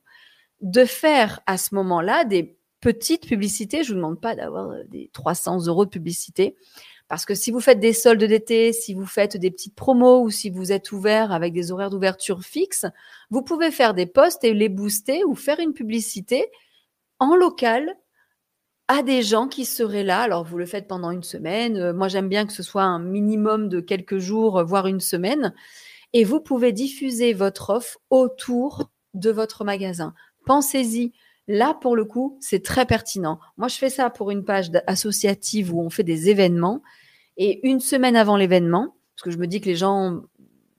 de 0.62 0.85
faire 0.85 1.39
à 1.45 1.57
ce 1.57 1.75
moment-là 1.75 2.23
des 2.25 2.55
petites 2.81 3.27
publicités. 3.27 3.83
Je 3.83 3.89
vous 3.89 3.97
demande 3.97 4.21
pas 4.21 4.35
d'avoir 4.35 4.69
euh, 4.69 4.83
des 4.88 5.09
300 5.13 5.65
euros 5.67 5.85
de 5.85 5.89
publicité. 5.89 6.55
Parce 7.09 7.25
que 7.25 7.33
si 7.33 7.49
vous 7.49 7.59
faites 7.59 7.79
des 7.79 7.91
soldes 7.91 8.23
d'été, 8.23 8.71
si 8.71 8.93
vous 8.93 9.07
faites 9.07 9.35
des 9.35 9.49
petites 9.49 9.73
promos 9.73 10.21
ou 10.21 10.29
si 10.29 10.51
vous 10.51 10.71
êtes 10.71 10.91
ouvert 10.91 11.31
avec 11.31 11.53
des 11.53 11.71
horaires 11.71 11.89
d'ouverture 11.89 12.43
fixes, 12.43 12.85
vous 13.31 13.41
pouvez 13.41 13.71
faire 13.71 13.95
des 13.95 14.05
posts 14.05 14.43
et 14.43 14.53
les 14.53 14.69
booster 14.69 15.23
ou 15.25 15.33
faire 15.33 15.59
une 15.59 15.73
publicité 15.73 16.45
en 17.17 17.35
local 17.35 17.97
à 18.87 19.01
des 19.01 19.23
gens 19.23 19.47
qui 19.47 19.65
seraient 19.65 20.03
là. 20.03 20.21
Alors, 20.21 20.43
vous 20.43 20.59
le 20.59 20.67
faites 20.67 20.87
pendant 20.87 21.09
une 21.09 21.23
semaine. 21.23 21.77
Euh, 21.77 21.93
moi, 21.93 22.07
j'aime 22.09 22.29
bien 22.29 22.45
que 22.45 22.53
ce 22.53 22.63
soit 22.63 22.83
un 22.83 22.99
minimum 22.99 23.69
de 23.69 23.79
quelques 23.79 24.19
jours, 24.19 24.63
voire 24.63 24.85
une 24.85 24.99
semaine. 24.99 25.53
Et 26.13 26.23
vous 26.23 26.39
pouvez 26.39 26.71
diffuser 26.71 27.33
votre 27.33 27.71
offre 27.71 27.97
autour 28.11 28.89
de 29.15 29.31
votre 29.31 29.63
magasin. 29.63 30.13
Pensez-y. 30.45 31.13
Là, 31.51 31.73
pour 31.73 31.95
le 31.95 32.05
coup, 32.05 32.37
c'est 32.39 32.63
très 32.63 32.85
pertinent. 32.85 33.39
Moi, 33.57 33.69
je 33.69 33.75
fais 33.75 33.89
ça 33.89 34.11
pour 34.11 34.29
une 34.29 34.45
page 34.45 34.69
associative 34.85 35.73
où 35.73 35.81
on 35.81 35.89
fait 35.89 36.03
des 36.03 36.29
événements. 36.29 36.83
Et 37.37 37.67
une 37.67 37.79
semaine 37.79 38.15
avant 38.15 38.37
l'événement, 38.37 38.95
parce 39.15 39.23
que 39.23 39.31
je 39.31 39.39
me 39.39 39.47
dis 39.47 39.59
que 39.59 39.65
les 39.65 39.75
gens 39.75 40.21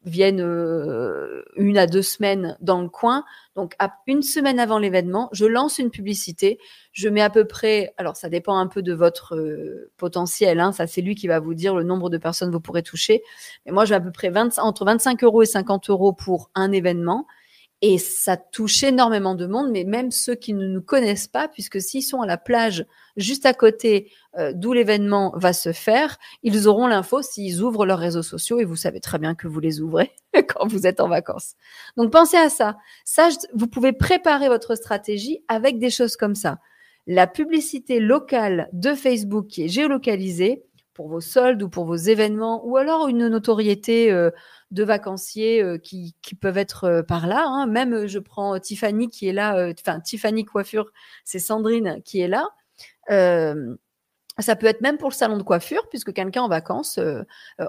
viennent 0.05 0.41
euh, 0.41 1.43
une 1.57 1.77
à 1.77 1.89
deux 1.89 2.03
semaines 2.03 2.57
dans 2.61 2.81
le 2.83 2.89
coin. 2.89 3.25
Donc, 3.57 3.75
une 4.07 4.23
semaine 4.23 4.61
avant 4.61 4.79
l'événement, 4.79 5.29
je 5.33 5.45
lance 5.45 5.81
une 5.81 5.91
publicité. 5.91 6.61
Je 6.93 7.09
mets 7.09 7.21
à 7.21 7.31
peu 7.31 7.47
près, 7.47 7.93
alors 7.97 8.17
ça 8.17 8.29
dépend 8.29 8.57
un 8.57 8.69
peu 8.69 8.81
de 8.81 8.93
votre 8.93 9.35
euh, 9.35 9.91
potentiel, 9.97 10.61
hein, 10.61 10.71
ça 10.71 10.87
c'est 10.87 11.03
lui 11.03 11.17
qui 11.17 11.27
va 11.27 11.41
vous 11.41 11.55
dire 11.55 11.75
le 11.75 11.83
nombre 11.83 12.11
de 12.11 12.17
personnes 12.17 12.53
vous 12.53 12.61
pourrez 12.61 12.85
toucher. 12.85 13.25
Mais 13.67 13.73
moi, 13.73 13.87
j'ai 13.87 13.95
à 13.95 14.01
peu 14.01 14.13
près 14.13 14.31
20, 14.31 14.61
entre 14.61 14.85
25 14.85 15.25
euros 15.25 15.43
et 15.43 15.47
50 15.47 15.91
euros 15.91 16.13
pour 16.13 16.51
un 16.55 16.71
événement. 16.71 17.27
Et 17.83 17.97
ça 17.97 18.37
touche 18.37 18.83
énormément 18.83 19.35
de 19.35 19.47
monde, 19.47 19.71
mais 19.71 19.85
même 19.85 20.11
ceux 20.11 20.35
qui 20.35 20.53
ne 20.53 20.67
nous 20.67 20.83
connaissent 20.83 21.29
pas, 21.29 21.49
puisque 21.49 21.81
s'ils 21.81 22.03
sont 22.03 22.21
à 22.21 22.27
la 22.27 22.37
plage 22.37 22.85
juste 23.17 23.47
à 23.47 23.55
côté 23.55 24.13
euh, 24.39 24.53
d'où 24.55 24.75
l'événement 24.75 25.33
va 25.35 25.55
se 25.55 25.73
faire, 25.73 26.19
ils 26.43 26.69
auront 26.69 26.87
l'info 26.87 27.23
s'ils 27.23 27.63
ouvrent 27.63 27.87
leurs 27.87 27.99
réseaux 27.99 28.23
sociaux 28.23 28.61
et 28.61 28.65
vous 28.65 28.77
savez 28.77 29.01
très 29.01 29.19
bien 29.19 29.35
que 29.35 29.49
vous 29.49 29.61
les 29.61 29.81
ouvrez 29.81 30.13
quand 30.49 30.67
vous 30.67 30.87
êtes 30.87 31.01
en 31.01 31.09
vacances. 31.09 31.55
Donc 31.97 32.13
pensez 32.13 32.37
à 32.37 32.51
ça. 32.51 32.77
Ça, 33.07 33.31
vous 33.55 33.67
pouvez 33.67 33.93
préparer 33.93 34.49
votre 34.49 34.75
stratégie 34.75 35.43
avec 35.49 35.79
des 35.79 35.91
choses 35.91 36.17
comme 36.17 36.35
ça. 36.35 36.59
La 37.07 37.27
publicité 37.27 37.99
locale 37.99 38.69
de 38.75 38.95
Facebook 38.95 39.47
qui 39.47 39.65
est 39.65 39.69
géolocalisée, 39.69 40.65
pour 41.01 41.09
vos 41.09 41.23
soldes 41.23 41.63
ou 41.63 41.71
pour 41.71 41.87
vos 41.87 41.97
événements, 41.97 42.61
ou 42.67 42.77
alors 42.77 43.09
une 43.09 43.29
notoriété 43.29 44.13
euh, 44.13 44.31
de 44.71 44.85
vacanciers 44.85 45.63
euh, 45.63 45.79
qui, 45.79 46.15
qui, 46.21 46.35
peuvent 46.35 46.59
être 46.59 46.85
euh, 46.85 47.03
par 47.03 47.27
là. 47.27 47.47
Hein. 47.47 47.67
Même, 47.67 48.07
je 48.07 48.19
prends 48.19 48.59
Tiffany 48.61 49.09
qui 49.09 49.27
est 49.27 49.33
là, 49.33 49.71
enfin 49.81 50.01
Tiffany 50.01 50.45
Coiffure, 50.45 50.93
c'est 51.25 51.39
Sandrine 51.39 52.03
qui 52.05 52.21
est 52.21 52.29
là. 52.29 52.51
ça 53.09 54.57
peut 54.57 54.67
être 54.67 54.83
même 54.83 54.99
pour 54.99 55.09
le 55.09 55.15
salon 55.15 55.39
de 55.39 55.43
coiffure, 55.43 55.89
puisque 55.89 56.13
quelqu'un 56.13 56.43
en 56.43 56.49
vacances, 56.49 57.01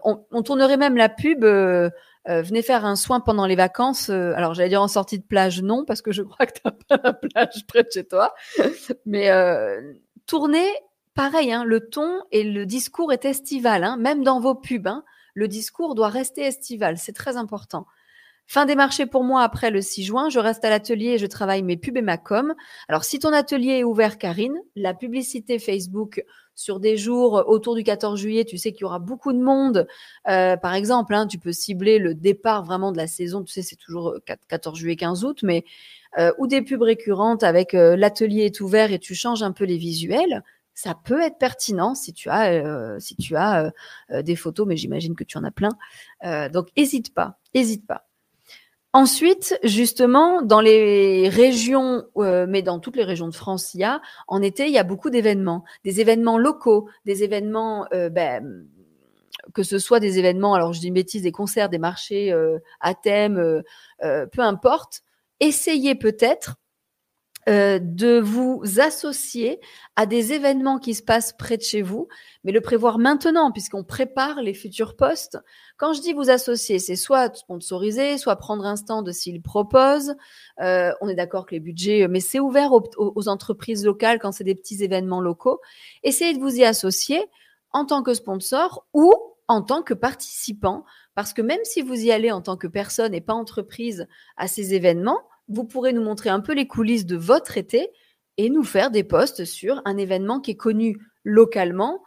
on, 0.04 0.44
tournerait 0.44 0.76
même 0.76 0.98
la 0.98 1.08
pub. 1.08 1.46
venez 1.46 2.62
faire 2.62 2.84
un 2.84 2.98
soin 2.98 3.22
pendant 3.22 3.46
les 3.46 3.56
vacances. 3.56 4.10
alors 4.10 4.56
j'allais 4.56 4.68
dire 4.68 4.82
en 4.82 4.90
sortie 4.90 5.20
de 5.20 5.26
plage, 5.26 5.62
non, 5.62 5.86
parce 5.86 6.02
que 6.02 6.12
je 6.12 6.22
crois 6.22 6.48
que 6.48 6.52
tu 6.56 6.62
n'as 6.66 6.72
pas 6.98 7.02
la 7.02 7.14
plage 7.14 7.66
près 7.66 7.84
de 7.84 7.92
chez 7.94 8.04
toi. 8.04 8.34
Mais 9.06 9.32
tournez 10.26 10.68
pareil, 11.14 11.52
hein, 11.52 11.64
le 11.64 11.90
ton 11.90 12.22
et 12.32 12.44
le 12.44 12.66
discours 12.66 13.12
est 13.14 13.26
estival, 13.26 13.84
hein, 13.84 13.98
même 13.98 14.24
dans 14.24 14.40
vos 14.40 14.56
pubs. 14.56 14.88
Hein, 14.88 15.04
le 15.34 15.48
discours 15.48 15.96
doit 15.96 16.10
rester 16.10 16.42
estival, 16.42 16.98
c'est 16.98 17.14
très 17.14 17.38
important. 17.38 17.86
Fin 18.48 18.66
des 18.66 18.76
marchés 18.76 19.06
pour 19.06 19.24
moi 19.24 19.44
après 19.44 19.72
le 19.72 19.82
6 19.82 20.04
juin. 20.04 20.30
Je 20.30 20.38
reste 20.38 20.66
à 20.66 20.70
l'atelier 20.70 21.12
et 21.12 21.18
je 21.18 21.26
travaille 21.26 21.64
mes 21.64 21.78
pubs 21.78 21.96
et 21.96 22.02
ma 22.02 22.18
com. 22.18 22.54
Alors, 22.90 23.06
si 23.06 23.18
ton 23.18 23.32
atelier 23.32 23.80
est 23.80 23.84
ouvert, 23.86 24.18
Karine, 24.18 24.58
la 24.76 24.94
publicité 24.94 25.58
Facebook 25.58 26.26
sur 26.54 26.82
des 26.82 26.98
jours 26.98 27.46
autour 27.48 27.76
du 27.76 27.84
14 27.84 28.20
juillet, 28.20 28.44
tu 28.44 28.58
sais 28.58 28.74
qu'il 28.74 28.82
y 28.82 28.84
aura 28.84 29.00
beaucoup 29.00 29.32
de 29.32 29.40
monde. 29.40 29.88
Euh, 30.28 30.58
par 30.58 30.74
exemple, 30.74 31.16
tu 31.30 31.38
peux 31.38 31.54
cibler 31.54 31.98
le 31.98 32.14
départ 32.14 32.66
vraiment 32.66 32.92
de 32.92 32.98
la 32.98 33.08
saison. 33.08 33.42
Tu 33.42 33.54
sais, 33.54 33.62
c'est 33.62 33.78
toujours 33.78 34.16
14 34.50 34.78
juillet, 34.78 34.98
15 34.98 35.24
août, 35.24 35.40
mais 35.44 35.64
euh, 36.20 36.34
ou 36.38 36.46
des 36.46 36.62
pubs 36.62 36.82
récurrentes 36.82 37.44
avec 37.44 37.74
euh, 37.74 37.96
l'atelier 37.96 38.44
est 38.44 38.60
ouvert 38.60 38.92
et 38.92 39.00
tu 39.00 39.16
changes 39.16 39.44
un 39.44 39.54
peu 39.54 39.64
les 39.64 39.78
visuels 39.78 40.44
ça 40.74 40.96
peut 40.96 41.22
être 41.22 41.38
pertinent 41.38 41.96
si 41.96 42.14
tu 42.14 42.30
as, 42.30 42.54
euh, 42.54 43.00
si 43.00 43.16
tu 43.16 43.36
as 43.36 43.66
euh, 43.66 43.72
euh, 44.12 44.22
des 44.22 44.36
photos, 44.36 44.68
mais 44.68 44.78
j'imagine 44.78 45.16
que 45.16 45.24
tu 45.24 45.38
en 45.38 45.44
as 45.44 45.52
plein. 45.52 45.70
donc, 46.50 46.70
hésite 46.76 47.14
pas, 47.14 47.40
hésite 47.54 47.86
pas. 47.86 48.08
Ensuite, 48.94 49.58
justement, 49.64 50.42
dans 50.42 50.60
les 50.60 51.30
régions, 51.30 52.04
mais 52.18 52.62
dans 52.62 52.80
toutes 52.80 52.98
les 52.98 53.06
régions 53.06 53.30
de 53.30 53.36
France, 53.36 53.74
il 53.74 53.80
y 53.80 53.84
a, 53.86 54.02
en 54.28 54.42
été, 54.42 54.66
il 54.66 54.74
y 54.74 54.78
a 54.78 54.84
beaucoup 54.84 55.10
d'événements, 55.10 55.64
des 55.86 56.02
événements 56.02 56.38
locaux, 56.38 56.90
des 57.06 57.24
événements, 57.24 57.88
ben, 57.92 58.68
que 59.54 59.64
ce 59.64 59.80
soit 59.80 60.02
des 60.02 60.20
événements, 60.20 60.56
alors 60.56 60.74
je 60.74 60.82
dis 60.82 60.88
une 60.88 60.96
bêtise, 60.96 61.22
des 61.22 61.32
concerts, 61.32 61.70
des 61.70 61.78
marchés 61.78 62.36
à 62.82 62.94
thème, 62.94 63.64
peu 64.02 64.42
importe. 64.42 65.04
Essayez 65.40 65.96
peut-être 65.96 66.58
euh, 67.50 67.80
de 67.82 68.20
vous 68.20 68.62
associer 68.78 69.60
à 69.96 70.06
des 70.06 70.32
événements 70.32 70.78
qui 70.78 70.94
se 70.94 71.02
passent 71.02 71.34
près 71.34 71.58
de 71.58 71.64
chez 71.64 71.82
vous, 71.82 72.08
mais 72.44 72.52
le 72.52 72.62
prévoir 72.62 73.00
maintenant, 73.00 73.52
puisqu'on 73.52 73.84
prépare 73.84 74.42
les 74.42 74.54
futurs 74.54 74.96
postes. 74.96 75.40
Quand 75.78 75.94
je 75.94 76.02
dis 76.02 76.14
vous 76.14 76.30
associer, 76.30 76.78
c'est 76.78 76.96
soit 76.96 77.36
sponsoriser, 77.36 78.20
soit 78.20 78.36
prendre 78.36 78.66
un 78.66 78.76
stand 78.76 79.12
s'ils 79.12 79.42
proposent. 79.42 80.16
Euh, 80.62 80.92
on 81.02 81.08
est 81.08 81.16
d'accord 81.16 81.48
que 81.48 81.56
les 81.56 81.60
budgets, 81.60 82.08
mais 82.08 82.20
c'est 82.20 82.40
ouvert 82.40 82.74
aux, 82.74 82.84
aux, 82.98 83.28
entreprises 83.28 83.86
locales 83.86 84.20
quand 84.20 84.32
c'est 84.32 84.44
des 84.44 84.56
petits 84.56 84.84
événements 84.84 85.22
locaux. 85.22 85.62
Essayez 86.04 86.36
de 86.36 86.40
vous 86.40 86.58
y 86.58 86.64
associer 86.64 87.26
en 87.72 87.86
tant 87.86 88.04
que 88.04 88.14
sponsor 88.14 88.86
ou 88.94 89.12
en 89.48 89.64
tant 89.64 89.82
que 89.82 89.96
participant, 89.96 90.86
parce 91.16 91.34
que 91.34 91.42
même 91.42 91.60
si 91.64 91.82
vous 91.82 91.96
y 91.96 92.12
allez 92.12 92.32
en 92.32 92.42
tant 92.42 92.56
que 92.56 92.68
personne 92.68 93.14
et 93.16 93.20
pas 93.20 93.34
entreprise 93.34 94.08
à 94.38 94.48
ces 94.48 94.76
événements, 94.76 95.22
vous 95.52 95.66
pourrez 95.66 95.94
nous 95.94 96.04
montrer 96.04 96.30
un 96.30 96.40
peu 96.40 96.54
les 96.54 96.68
coulisses 96.68 97.06
de 97.06 97.18
votre 97.18 97.58
été 97.58 97.90
et 98.38 98.50
nous 98.50 98.64
faire 98.64 98.92
des 98.92 99.04
posts 99.04 99.46
sur 99.46 99.82
un 99.86 99.98
événement 99.98 100.40
qui 100.40 100.52
est 100.52 100.56
connu 100.56 100.98
localement, 101.24 102.02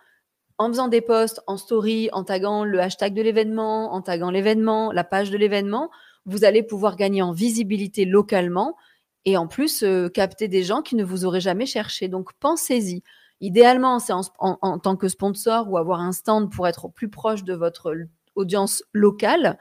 en 0.58 0.68
faisant 0.68 0.88
des 0.88 1.00
posts 1.00 1.40
en 1.46 1.56
story, 1.56 2.08
en 2.12 2.24
taguant 2.24 2.64
le 2.64 2.80
hashtag 2.80 3.14
de 3.14 3.22
l'événement, 3.22 3.92
en 3.92 4.00
taguant 4.00 4.30
l'événement, 4.30 4.92
la 4.92 5.04
page 5.04 5.30
de 5.30 5.36
l'événement, 5.36 5.90
vous 6.26 6.44
allez 6.44 6.62
pouvoir 6.62 6.96
gagner 6.96 7.22
en 7.22 7.32
visibilité 7.32 8.04
localement 8.04 8.76
et 9.24 9.36
en 9.36 9.46
plus 9.46 9.82
euh, 9.82 10.08
capter 10.08 10.48
des 10.48 10.62
gens 10.62 10.82
qui 10.82 10.96
ne 10.96 11.04
vous 11.04 11.24
auraient 11.24 11.40
jamais 11.40 11.66
cherché. 11.66 12.08
Donc 12.08 12.30
pensez-y. 12.40 13.02
Idéalement, 13.40 13.98
c'est 13.98 14.12
en, 14.12 14.78
tant 14.78 14.96
que 14.96 15.08
sponsor 15.08 15.70
ou 15.70 15.76
avoir 15.76 16.00
un 16.00 16.12
stand 16.12 16.50
pour 16.50 16.66
être 16.66 16.88
plus 16.88 17.10
proche 17.10 17.44
de 17.44 17.52
votre 17.52 17.94
audience 18.36 18.82
locale 18.92 19.58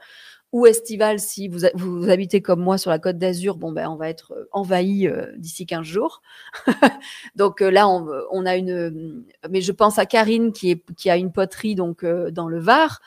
ou 0.54 0.66
estival 0.66 1.18
si 1.18 1.48
vous, 1.48 2.08
habitez 2.08 2.40
comme 2.40 2.60
moi 2.60 2.78
sur 2.78 2.88
la 2.88 3.00
côte 3.00 3.18
d'Azur, 3.18 3.56
bon 3.56 3.72
ben 3.72 3.88
on 3.88 3.96
va 3.96 4.08
être 4.08 4.34
euh, 4.34 4.48
envahi 4.52 5.08
euh, 5.08 5.32
d'ici 5.36 5.66
15 5.66 5.84
jours. 5.84 6.22
donc 7.34 7.60
euh, 7.60 7.72
là 7.72 7.88
on, 7.88 8.46
a 8.46 8.54
une 8.54 9.24
mais 9.50 9.60
je 9.60 9.72
pense 9.72 9.98
à 9.98 10.06
Karine 10.06 10.52
qui 10.52 11.10
a 11.10 11.16
une 11.16 11.32
poterie 11.32 11.74
donc 11.74 12.04
dans 12.04 12.46
le 12.46 12.60
Var, 12.60 13.00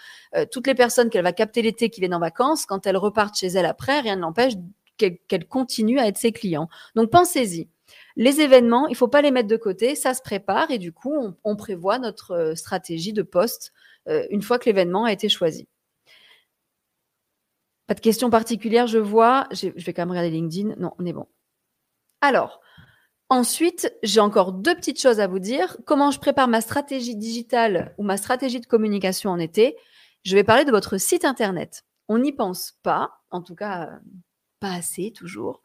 toutes 0.51 0.67
les 0.67 0.75
personnes 0.75 1.09
qu'elle 1.09 1.23
va 1.23 1.31
capter 1.31 1.61
l'été 1.61 1.89
qui 1.89 2.01
viennent 2.01 2.13
en 2.13 2.19
vacances, 2.19 2.65
quand 2.65 2.85
elles 2.85 2.97
repartent 2.97 3.37
chez 3.37 3.47
elle 3.47 3.65
après, 3.65 4.01
rien 4.01 4.17
ne 4.17 4.21
l'empêche 4.21 4.55
qu'elle 4.97 5.47
continue 5.47 5.99
à 5.99 6.07
être 6.07 6.17
ses 6.17 6.33
clients. 6.33 6.67
Donc 6.95 7.11
pensez-y. 7.11 7.69
Les 8.17 8.41
événements, 8.41 8.87
il 8.87 8.95
faut 8.97 9.07
pas 9.07 9.21
les 9.21 9.31
mettre 9.31 9.47
de 9.47 9.55
côté, 9.55 9.95
ça 9.95 10.13
se 10.13 10.21
prépare 10.21 10.69
et 10.69 10.79
du 10.79 10.91
coup 10.91 11.15
on 11.45 11.55
prévoit 11.55 11.97
notre 11.97 12.53
stratégie 12.57 13.13
de 13.13 13.23
poste 13.23 13.71
une 14.05 14.41
fois 14.41 14.59
que 14.59 14.65
l'événement 14.65 15.05
a 15.05 15.13
été 15.13 15.29
choisi. 15.29 15.69
Pas 17.87 17.93
de 17.93 18.01
questions 18.01 18.29
particulières, 18.29 18.87
je 18.87 18.97
vois. 18.97 19.47
Je 19.51 19.69
vais 19.69 19.93
quand 19.93 20.01
même 20.03 20.11
regarder 20.11 20.29
LinkedIn. 20.29 20.75
Non, 20.77 20.91
on 20.99 21.05
est 21.05 21.13
bon. 21.13 21.27
Alors, 22.21 22.59
ensuite, 23.29 23.93
j'ai 24.03 24.19
encore 24.19 24.51
deux 24.51 24.75
petites 24.75 25.01
choses 25.01 25.19
à 25.19 25.27
vous 25.27 25.39
dire. 25.39 25.77
Comment 25.85 26.11
je 26.11 26.19
prépare 26.19 26.47
ma 26.47 26.61
stratégie 26.61 27.15
digitale 27.15 27.95
ou 27.97 28.03
ma 28.03 28.17
stratégie 28.17 28.59
de 28.59 28.65
communication 28.65 29.31
en 29.31 29.39
été? 29.39 29.77
Je 30.23 30.35
vais 30.35 30.43
parler 30.43 30.65
de 30.65 30.71
votre 30.71 30.97
site 30.97 31.23
Internet. 31.23 31.85
On 32.09 32.19
n'y 32.19 32.33
pense 32.33 32.73
pas, 32.83 33.11
en 33.31 33.41
tout 33.41 33.55
cas, 33.55 33.89
pas 34.59 34.73
assez 34.73 35.11
toujours. 35.11 35.61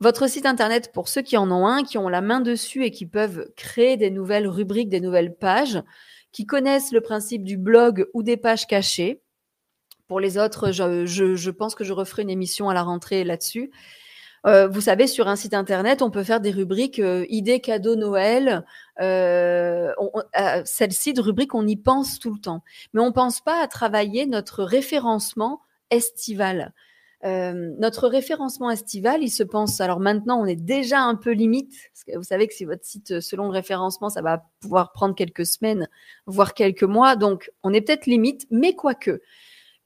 Votre 0.00 0.28
site 0.28 0.46
Internet, 0.46 0.92
pour 0.92 1.08
ceux 1.08 1.22
qui 1.22 1.36
en 1.36 1.50
ont 1.50 1.66
un, 1.66 1.84
qui 1.84 1.98
ont 1.98 2.08
la 2.08 2.20
main 2.20 2.40
dessus 2.40 2.84
et 2.84 2.90
qui 2.90 3.06
peuvent 3.06 3.48
créer 3.56 3.96
des 3.96 4.10
nouvelles 4.10 4.48
rubriques, 4.48 4.88
des 4.88 5.00
nouvelles 5.00 5.36
pages, 5.36 5.82
qui 6.32 6.46
connaissent 6.46 6.90
le 6.90 7.00
principe 7.00 7.44
du 7.44 7.56
blog 7.56 8.08
ou 8.12 8.22
des 8.24 8.36
pages 8.36 8.66
cachées, 8.66 9.22
pour 10.14 10.20
les 10.20 10.38
autres, 10.38 10.70
je, 10.70 11.50
pense 11.50 11.74
que 11.74 11.82
je 11.82 11.92
referai 11.92 12.22
une 12.22 12.30
émission 12.30 12.68
à 12.68 12.74
la 12.74 12.84
rentrée 12.84 13.24
là-dessus. 13.24 13.72
Euh, 14.46 14.68
vous 14.68 14.80
savez, 14.80 15.08
sur 15.08 15.26
un 15.26 15.34
site 15.34 15.54
internet, 15.54 16.02
on 16.02 16.10
peut 16.12 16.22
faire 16.22 16.40
des 16.40 16.52
rubriques 16.52 17.00
euh, 17.00 17.26
idées, 17.30 17.58
cadeaux, 17.58 17.96
Noël. 17.96 18.64
Euh, 19.00 19.92
Celle-ci 20.64 21.14
de 21.14 21.20
rubrique, 21.20 21.52
on 21.52 21.66
y 21.66 21.74
pense 21.74 22.20
tout 22.20 22.32
le 22.32 22.38
temps. 22.38 22.62
Mais 22.92 23.00
on 23.00 23.06
ne 23.06 23.10
pense 23.10 23.40
pas 23.40 23.60
à 23.60 23.66
travailler 23.66 24.24
notre 24.26 24.62
référencement 24.62 25.62
estival. 25.90 26.72
Notre 27.24 28.06
référencement 28.06 28.70
estival, 28.70 29.20
il 29.20 29.30
se 29.30 29.42
pense. 29.42 29.80
Alors 29.80 29.98
maintenant, 29.98 30.40
on 30.40 30.46
est 30.46 30.54
déjà 30.54 31.00
un 31.00 31.16
peu 31.16 31.32
limite. 31.32 31.74
Vous 32.14 32.22
savez 32.22 32.46
que 32.46 32.54
si 32.54 32.64
votre 32.64 32.84
site, 32.84 33.18
selon 33.18 33.46
le 33.46 33.50
référencement, 33.50 34.10
ça 34.10 34.22
va 34.22 34.44
pouvoir 34.60 34.92
prendre 34.92 35.16
quelques 35.16 35.46
semaines, 35.46 35.88
voire 36.26 36.54
quelques 36.54 36.84
mois. 36.84 37.16
Donc, 37.16 37.50
on 37.64 37.72
est 37.72 37.80
peut-être 37.80 38.06
limite, 38.06 38.46
mais 38.52 38.76
quoique. 38.76 39.20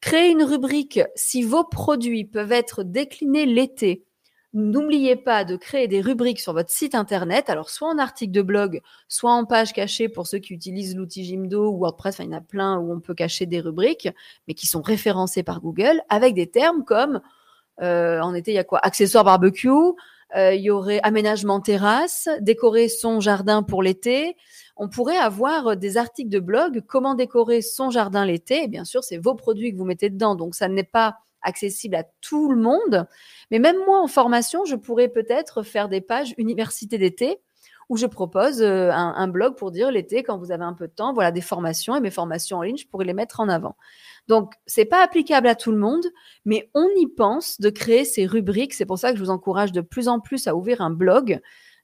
Créez 0.01 0.31
une 0.31 0.45
rubrique 0.45 1.01
si 1.15 1.43
vos 1.43 1.65
produits 1.65 2.25
peuvent 2.25 2.53
être 2.53 2.83
déclinés 2.83 3.47
l'été. 3.47 4.05
N'oubliez 4.55 5.17
pas 5.17 5.45
de 5.45 5.57
créer 5.57 5.89
des 5.89 6.01
rubriques 6.01 6.41
sur 6.41 6.55
votre 6.55 6.71
site 6.71 6.95
internet, 6.95 7.51
alors 7.51 7.69
soit 7.69 7.89
en 7.89 7.99
article 7.99 8.33
de 8.33 8.41
blog, 8.41 8.81
soit 9.07 9.33
en 9.33 9.45
page 9.45 9.73
cachée 9.73 10.09
pour 10.09 10.27
ceux 10.27 10.39
qui 10.39 10.55
utilisent 10.55 10.97
l'outil 10.97 11.25
Jimdo 11.25 11.71
ou 11.71 11.79
WordPress, 11.79 12.15
enfin, 12.15 12.25
il 12.25 12.31
y 12.31 12.35
en 12.35 12.39
a 12.39 12.41
plein 12.41 12.79
où 12.79 12.93
on 12.93 13.01
peut 13.01 13.15
cacher 13.15 13.45
des 13.45 13.61
rubriques, 13.61 14.09
mais 14.47 14.55
qui 14.55 14.67
sont 14.67 14.81
référencées 14.81 15.43
par 15.43 15.61
Google 15.61 16.01
avec 16.09 16.35
des 16.35 16.47
termes 16.47 16.85
comme 16.85 17.21
euh, 17.83 18.21
en 18.21 18.35
été, 18.35 18.53
il 18.53 18.55
y 18.55 18.59
a 18.59 18.65
quoi? 18.65 18.81
Accessoires 18.83 19.25
barbecue, 19.25 19.69
euh, 20.37 20.55
y 20.55 20.71
aurait 20.71 21.01
aménagement 21.03 21.61
terrasse, 21.61 22.29
décorer 22.41 22.89
son 22.89 23.21
jardin 23.21 23.63
pour 23.63 23.83
l'été, 23.83 24.37
on 24.77 24.89
pourrait 24.89 25.17
avoir 25.17 25.69
euh, 25.69 25.75
des 25.75 25.97
articles 25.97 26.31
de 26.31 26.39
blog, 26.39 26.83
comment 26.87 27.15
décorer 27.15 27.63
son 27.63 27.91
jardin 27.91 28.25
l'été? 28.25 28.65
Et 28.65 28.69
bien 28.69 28.85
sûr, 28.85 29.03
c'est 29.03 29.19
vos 29.19 29.35
produits 29.35 29.73
que 29.73 29.77
vous 29.77 29.85
mettez 29.85 30.11
dedans. 30.11 30.35
Donc, 30.35 30.55
ça 30.55 30.69
n'est 30.69 30.85
pas 30.85 31.17
accessible 31.43 31.97
à 31.97 32.05
tout 32.21 32.53
le 32.53 32.61
monde. 32.61 33.07
Mais 33.51 33.59
même 33.59 33.77
moi, 33.87 34.01
en 34.01 34.07
formation, 34.07 34.65
je 34.65 34.77
pourrais 34.77 35.09
peut-être 35.09 35.63
faire 35.63 35.89
des 35.89 36.01
pages 36.01 36.35
université 36.37 36.99
d'été 36.99 37.41
où 37.89 37.97
je 37.97 38.07
propose 38.07 38.61
euh, 38.61 38.91
un, 38.93 39.29
blog 39.29 39.57
pour 39.57 39.71
dire 39.71 39.91
l'été, 39.91 40.23
quand 40.23 40.37
vous 40.37 40.53
avez 40.53 40.65
un 40.65 40.75
peu 40.75 40.89
de 40.89 40.93
temps, 40.93 41.15
voilà 41.15 41.31
des 41.31 41.41
formations 41.41 41.97
et 41.97 42.01
mes 42.01 42.11
formations 42.11 42.59
en 42.59 42.63
ligne, 42.63 42.77
je 42.77 42.87
pourrais 42.87 43.07
les 43.07 43.15
mettre 43.15 43.41
en 43.41 43.49
avant. 43.49 43.77
Donc, 44.29 44.53
c'est 44.67 44.85
pas 44.85 45.03
applicable 45.03 45.49
à 45.49 45.55
tout 45.55 45.73
le 45.73 45.79
monde, 45.79 46.05
mais 46.45 46.71
on 46.75 46.87
y 46.97 47.07
pense 47.07 47.61
de 47.61 47.71
créer 47.71 48.05
ces 48.05 48.27
rubriques. 48.27 48.75
C'est 48.75 48.87
pour 48.87 48.99
ça 48.99 49.11
que 49.11 49.19
je 49.19 49.23
vous 49.25 49.31
encourage 49.31 49.73
de 49.73 49.81
plus 49.81 50.09
en 50.09 50.21
plus 50.21 50.47
à 50.47 50.55
ouvrir 50.55 50.81
un 50.83 50.91
blog. 50.91 51.41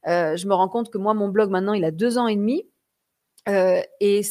Euh, 0.06 0.36
je 0.36 0.46
me 0.46 0.54
rends 0.54 0.68
compte 0.68 0.90
que 0.90 0.98
moi, 0.98 1.14
mon 1.14 1.28
blog 1.28 1.50
maintenant, 1.50 1.72
il 1.72 1.84
a 1.84 1.90
deux 1.90 2.18
ans 2.18 2.28
et 2.28 2.36
demi. 2.36 2.66
Euh, 3.48 3.82
et 4.00 4.22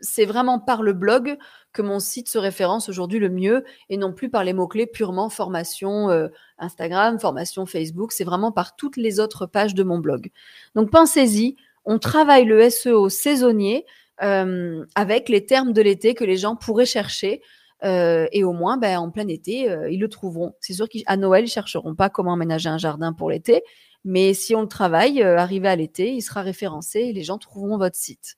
c'est 0.00 0.24
vraiment 0.24 0.58
par 0.58 0.82
le 0.82 0.92
blog 0.92 1.36
que 1.72 1.82
mon 1.82 2.00
site 2.00 2.28
se 2.28 2.38
référence 2.38 2.88
aujourd'hui 2.88 3.18
le 3.18 3.28
mieux 3.28 3.64
et 3.88 3.96
non 3.96 4.12
plus 4.12 4.30
par 4.30 4.42
les 4.42 4.52
mots-clés 4.52 4.86
purement 4.86 5.28
formation 5.28 6.10
euh, 6.10 6.28
Instagram, 6.58 7.18
formation 7.20 7.66
Facebook. 7.66 8.12
C'est 8.12 8.24
vraiment 8.24 8.52
par 8.52 8.76
toutes 8.76 8.96
les 8.96 9.20
autres 9.20 9.46
pages 9.46 9.74
de 9.74 9.82
mon 9.82 9.98
blog. 9.98 10.30
Donc 10.74 10.90
pensez-y, 10.90 11.56
on 11.84 11.98
travaille 11.98 12.44
le 12.44 12.68
SEO 12.70 13.08
saisonnier. 13.08 13.86
Euh, 14.22 14.84
avec 14.94 15.28
les 15.28 15.46
termes 15.46 15.72
de 15.72 15.80
l'été 15.80 16.14
que 16.14 16.24
les 16.24 16.36
gens 16.36 16.56
pourraient 16.56 16.86
chercher. 16.86 17.40
Euh, 17.82 18.26
et 18.32 18.44
au 18.44 18.52
moins, 18.52 18.76
ben, 18.76 18.98
en 18.98 19.10
plein 19.10 19.26
été, 19.28 19.70
euh, 19.70 19.90
ils 19.90 20.00
le 20.00 20.08
trouveront. 20.08 20.54
C'est 20.60 20.74
sûr 20.74 20.88
qu'à 20.88 21.16
Noël, 21.16 21.44
ils 21.44 21.50
chercheront 21.50 21.94
pas 21.94 22.10
comment 22.10 22.34
aménager 22.34 22.68
un 22.68 22.76
jardin 22.76 23.14
pour 23.14 23.30
l'été, 23.30 23.62
mais 24.04 24.34
si 24.34 24.54
on 24.54 24.62
le 24.62 24.68
travaille, 24.68 25.22
arrivé 25.22 25.68
à 25.68 25.76
l'été, 25.76 26.12
il 26.12 26.20
sera 26.20 26.42
référencé 26.42 27.00
et 27.00 27.12
les 27.12 27.22
gens 27.22 27.38
trouveront 27.38 27.78
votre 27.78 27.96
site. 27.96 28.36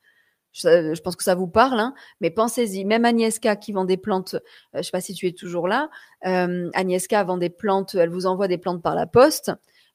Je, 0.53 1.01
pense 1.01 1.17
que 1.17 1.25
ça 1.25 1.35
vous 1.35 1.49
parle, 1.49 1.81
hein, 1.81 1.95
mais 2.21 2.31
pensez-y. 2.31 2.85
Même 2.85 3.05
Agnieszka 3.05 3.57
qui 3.57 3.73
vend 3.73 3.87
des 3.87 3.97
plantes, 3.97 4.37
je 4.75 4.79
ne 4.79 4.83
sais 4.83 4.91
pas 4.91 5.01
si 5.01 5.15
tu 5.15 5.27
es 5.27 5.33
toujours 5.33 5.67
là, 5.67 5.89
Agnieszka 6.23 7.25
vend 7.25 7.39
des 7.39 7.51
plantes, 7.51 7.95
elle 7.95 8.11
vous 8.11 8.27
envoie 8.27 8.49
des 8.49 8.59
plantes 8.59 8.83
par 8.83 8.95
la 8.95 9.07
poste 9.07 9.51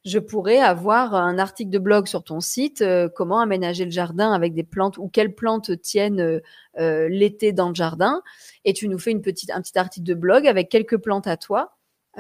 je 0.08 0.20
pourrais 0.20 0.60
avoir 0.60 1.16
un 1.16 1.38
article 1.38 1.70
de 1.70 1.80
blog 1.80 2.08
sur 2.08 2.24
ton 2.24 2.40
site, 2.40 2.82
euh, 2.82 3.10
comment 3.14 3.42
aménager 3.42 3.84
le 3.84 3.92
jardin 3.92 4.32
avec 4.32 4.54
des 4.54 4.64
plantes 4.64 4.98
ou 4.98 5.10
quelles 5.10 5.36
plantes 5.36 5.82
tiennent 5.82 6.22
euh, 6.22 6.40
euh, 6.80 7.10
l'été 7.10 7.52
dans 7.52 7.68
le 7.68 7.76
jardin. 7.76 8.22
Et 8.64 8.72
tu 8.72 8.88
nous 8.88 9.00
fais 9.00 9.14
un 9.14 9.20
petit 9.20 9.78
article 9.78 10.06
de 10.06 10.14
blog 10.14 10.48
avec 10.48 10.70
quelques 10.70 10.98
plantes 10.98 11.28
à 11.28 11.36
toi. 11.36 11.78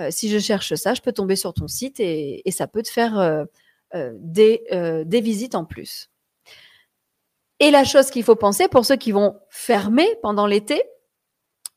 si 0.09 0.29
je 0.29 0.37
cherche 0.37 0.75
ça, 0.75 0.93
je 0.93 1.01
peux 1.01 1.13
tomber 1.13 1.35
sur 1.35 1.53
ton 1.53 1.67
site 1.67 1.99
et, 1.99 2.43
ça 2.51 2.67
peut 2.67 2.83
te 2.83 2.89
faire 2.89 3.45
des, 3.93 5.21
visites 5.21 5.55
en 5.55 5.65
plus. 5.65 6.11
Et 7.59 7.71
la 7.71 7.83
chose 7.83 8.11
qu'il 8.11 8.23
faut 8.23 8.35
penser 8.35 8.67
pour 8.67 8.85
ceux 8.85 8.97
qui 8.97 9.11
vont 9.11 9.39
fermer 9.49 10.07
pendant 10.21 10.45
l'été, 10.45 10.83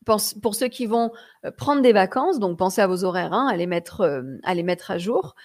pour, 0.05 0.19
ceux 0.53 0.67
qui 0.67 0.85
vont 0.85 1.11
prendre 1.57 1.81
des 1.81 1.93
vacances, 1.93 2.37
donc 2.37 2.59
pensez 2.59 2.81
à 2.81 2.87
vos 2.87 3.05
horaires, 3.05 3.33
hein, 3.33 3.47
à 3.49 3.55
les 3.57 3.65
mettre 4.63 4.91
à 4.91 4.97
jour. 4.99 5.35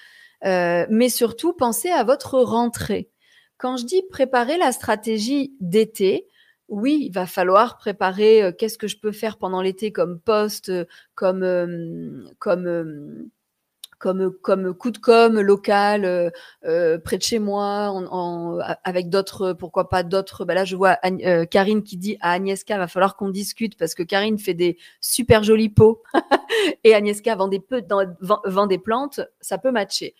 Euh, 0.46 0.86
mais 0.90 1.08
surtout, 1.08 1.52
pensez 1.52 1.90
à 1.90 2.04
votre 2.04 2.38
rentrée. 2.38 3.10
Quand 3.58 3.76
je 3.76 3.84
dis 3.84 4.02
préparer 4.10 4.58
la 4.58 4.72
stratégie 4.72 5.54
d'été, 5.60 6.26
oui, 6.68 7.04
il 7.06 7.12
va 7.12 7.26
falloir 7.26 7.78
préparer 7.78 8.42
euh, 8.42 8.52
qu'est-ce 8.52 8.78
que 8.78 8.88
je 8.88 8.98
peux 8.98 9.12
faire 9.12 9.38
pendant 9.38 9.62
l'été 9.62 9.92
comme 9.92 10.20
poste, 10.20 10.70
comme, 11.14 11.42
euh, 11.42 12.24
comme, 12.38 13.28
comme, 13.98 14.30
comme 14.42 14.74
coup 14.74 14.90
de 14.90 14.98
com 14.98 15.40
local 15.40 16.32
près 16.62 17.18
de 17.18 17.22
chez 17.22 17.38
moi, 17.38 17.92
avec 18.84 19.08
d'autres, 19.08 19.52
pourquoi 19.54 19.88
pas 19.88 20.02
d'autres. 20.02 20.44
Bah 20.44 20.54
là, 20.54 20.64
je 20.64 20.76
vois 20.76 20.96
Karine 21.50 21.82
qui 21.82 21.96
dit 21.96 22.18
à 22.20 22.32
Agnieszka, 22.32 22.78
va 22.78 22.88
falloir 22.88 23.16
qu'on 23.16 23.30
discute 23.30 23.76
parce 23.78 23.94
que 23.94 24.02
Karine 24.02 24.38
fait 24.38 24.54
des 24.54 24.76
super 25.00 25.42
jolis 25.42 25.70
pots 25.70 26.02
et 26.84 26.94
Agnieszka 26.94 27.34
vend 27.36 27.48
des, 27.48 27.60
peu, 27.60 27.82
vend 28.20 28.66
des 28.66 28.78
plantes, 28.78 29.20
ça 29.40 29.56
peut 29.56 29.70
matcher. 29.72 30.14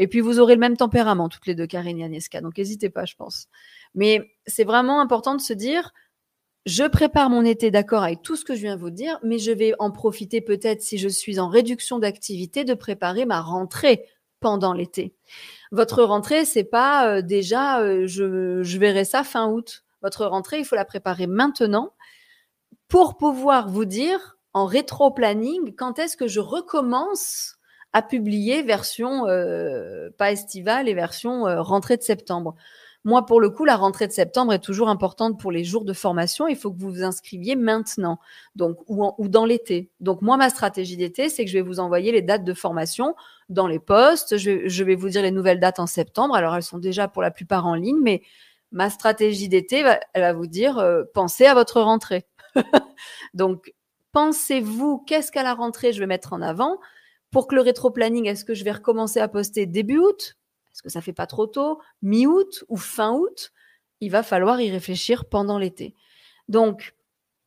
Et 0.00 0.08
puis, 0.08 0.20
vous 0.20 0.40
aurez 0.40 0.54
le 0.54 0.60
même 0.60 0.78
tempérament, 0.78 1.28
toutes 1.28 1.46
les 1.46 1.54
deux, 1.54 1.66
Karine 1.66 1.98
et 1.98 2.04
Agnieszka. 2.04 2.40
Donc, 2.40 2.56
n'hésitez 2.56 2.88
pas, 2.88 3.04
je 3.04 3.14
pense. 3.16 3.48
Mais 3.94 4.32
c'est 4.46 4.64
vraiment 4.64 5.02
important 5.02 5.34
de 5.34 5.42
se 5.42 5.52
dire, 5.52 5.92
je 6.64 6.84
prépare 6.84 7.28
mon 7.28 7.44
été 7.44 7.70
d'accord 7.70 8.02
avec 8.02 8.22
tout 8.22 8.34
ce 8.34 8.46
que 8.46 8.54
je 8.54 8.62
viens 8.62 8.76
de 8.76 8.80
vous 8.80 8.88
dire, 8.88 9.18
mais 9.22 9.38
je 9.38 9.52
vais 9.52 9.74
en 9.78 9.90
profiter 9.90 10.40
peut-être 10.40 10.80
si 10.80 10.96
je 10.96 11.06
suis 11.06 11.38
en 11.38 11.48
réduction 11.48 11.98
d'activité 11.98 12.64
de 12.64 12.72
préparer 12.72 13.26
ma 13.26 13.42
rentrée 13.42 14.06
pendant 14.40 14.72
l'été. 14.72 15.14
Votre 15.70 16.02
rentrée, 16.02 16.46
c'est 16.46 16.64
pas 16.64 17.06
euh, 17.06 17.20
déjà 17.20 17.80
euh, 17.80 18.06
je, 18.06 18.62
je 18.62 18.78
verrai 18.78 19.04
ça 19.04 19.22
fin 19.22 19.50
août. 19.50 19.84
Votre 20.00 20.24
rentrée, 20.24 20.60
il 20.60 20.64
faut 20.64 20.76
la 20.76 20.86
préparer 20.86 21.26
maintenant 21.26 21.92
pour 22.88 23.18
pouvoir 23.18 23.68
vous 23.68 23.84
dire 23.84 24.38
en 24.54 24.64
rétro-planning 24.64 25.74
quand 25.76 25.98
est-ce 25.98 26.16
que 26.16 26.26
je 26.26 26.40
recommence 26.40 27.59
a 27.92 28.02
publié 28.02 28.62
version 28.62 29.26
euh, 29.26 30.10
pas 30.16 30.32
estivale 30.32 30.88
et 30.88 30.94
version 30.94 31.46
euh, 31.46 31.62
rentrée 31.62 31.96
de 31.96 32.02
septembre. 32.02 32.54
Moi, 33.04 33.24
pour 33.24 33.40
le 33.40 33.48
coup, 33.48 33.64
la 33.64 33.76
rentrée 33.76 34.06
de 34.06 34.12
septembre 34.12 34.52
est 34.52 34.58
toujours 34.58 34.90
importante 34.90 35.40
pour 35.40 35.50
les 35.50 35.64
jours 35.64 35.86
de 35.86 35.94
formation. 35.94 36.46
Il 36.46 36.56
faut 36.56 36.70
que 36.70 36.78
vous 36.78 36.90
vous 36.90 37.02
inscriviez 37.02 37.56
maintenant, 37.56 38.18
donc 38.56 38.76
ou, 38.88 39.28
dans 39.28 39.46
l'été. 39.46 39.88
Donc 40.00 40.20
moi, 40.20 40.36
ma 40.36 40.50
stratégie 40.50 40.98
d'été, 40.98 41.30
c'est 41.30 41.46
que 41.46 41.50
je 41.50 41.56
vais 41.56 41.64
vous 41.64 41.80
envoyer 41.80 42.12
les 42.12 42.20
dates 42.20 42.44
de 42.44 42.52
formation 42.52 43.14
dans 43.48 43.66
les 43.66 43.78
postes. 43.78 44.36
Je, 44.36 44.68
je, 44.68 44.84
vais 44.84 44.96
vous 44.96 45.08
dire 45.08 45.22
les 45.22 45.30
nouvelles 45.30 45.60
dates 45.60 45.80
en 45.80 45.86
septembre. 45.86 46.34
Alors 46.34 46.54
elles 46.54 46.62
sont 46.62 46.78
déjà 46.78 47.08
pour 47.08 47.22
la 47.22 47.30
plupart 47.30 47.66
en 47.66 47.74
ligne, 47.74 48.00
mais 48.02 48.20
ma 48.72 48.90
stratégie 48.90 49.48
d'été, 49.48 49.82
elle 50.12 50.22
va 50.22 50.32
vous 50.32 50.46
dire 50.46 50.78
euh, 50.78 51.04
pensez 51.14 51.46
à 51.46 51.54
votre 51.54 51.80
rentrée. 51.80 52.26
donc 53.34 53.72
pensez-vous 54.12 54.98
qu'est-ce 55.06 55.32
qu'à 55.32 55.42
la 55.42 55.54
rentrée 55.54 55.92
je 55.92 56.00
vais 56.00 56.06
mettre 56.06 56.32
en 56.32 56.42
avant? 56.42 56.78
Pour 57.30 57.46
que 57.46 57.54
le 57.54 57.60
rétro-planning, 57.60 58.26
est-ce 58.26 58.44
que 58.44 58.54
je 58.54 58.64
vais 58.64 58.72
recommencer 58.72 59.20
à 59.20 59.28
poster 59.28 59.66
début 59.66 59.98
août? 59.98 60.36
Est-ce 60.72 60.82
que 60.82 60.88
ça 60.88 61.00
fait 61.00 61.12
pas 61.12 61.26
trop 61.26 61.46
tôt? 61.46 61.80
Mi-août 62.02 62.64
ou 62.68 62.76
fin 62.76 63.12
août? 63.12 63.52
Il 64.00 64.10
va 64.10 64.22
falloir 64.22 64.60
y 64.60 64.70
réfléchir 64.70 65.26
pendant 65.26 65.58
l'été. 65.58 65.94
Donc, 66.48 66.94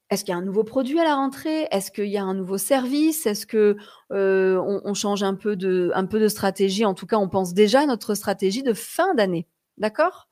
est-ce 0.09 0.23
qu'il 0.23 0.31
y 0.31 0.35
a 0.35 0.37
un 0.37 0.43
nouveau 0.43 0.63
produit 0.63 0.99
à 0.99 1.03
la 1.03 1.15
rentrée? 1.15 1.67
Est-ce 1.71 1.89
qu'il 1.89 2.09
y 2.09 2.17
a 2.17 2.23
un 2.23 2.35
nouveau 2.35 2.57
service? 2.57 3.25
Est-ce 3.25 3.47
que 3.47 3.77
euh, 4.11 4.61
on, 4.61 4.93
change 4.93 5.23
un 5.23 5.33
peu 5.33 5.55
de 5.55 5.91
un 5.95 6.05
peu 6.05 6.19
de 6.19 6.27
stratégie? 6.27 6.85
En 6.85 6.93
tout 6.93 7.07
cas, 7.07 7.17
on 7.17 7.29
pense 7.29 7.53
déjà 7.53 7.81
à 7.81 7.85
notre 7.87 8.13
stratégie 8.13 8.61
de 8.61 8.73
fin 8.73 9.15
d'année. 9.15 9.47
D'accord? 9.77 10.27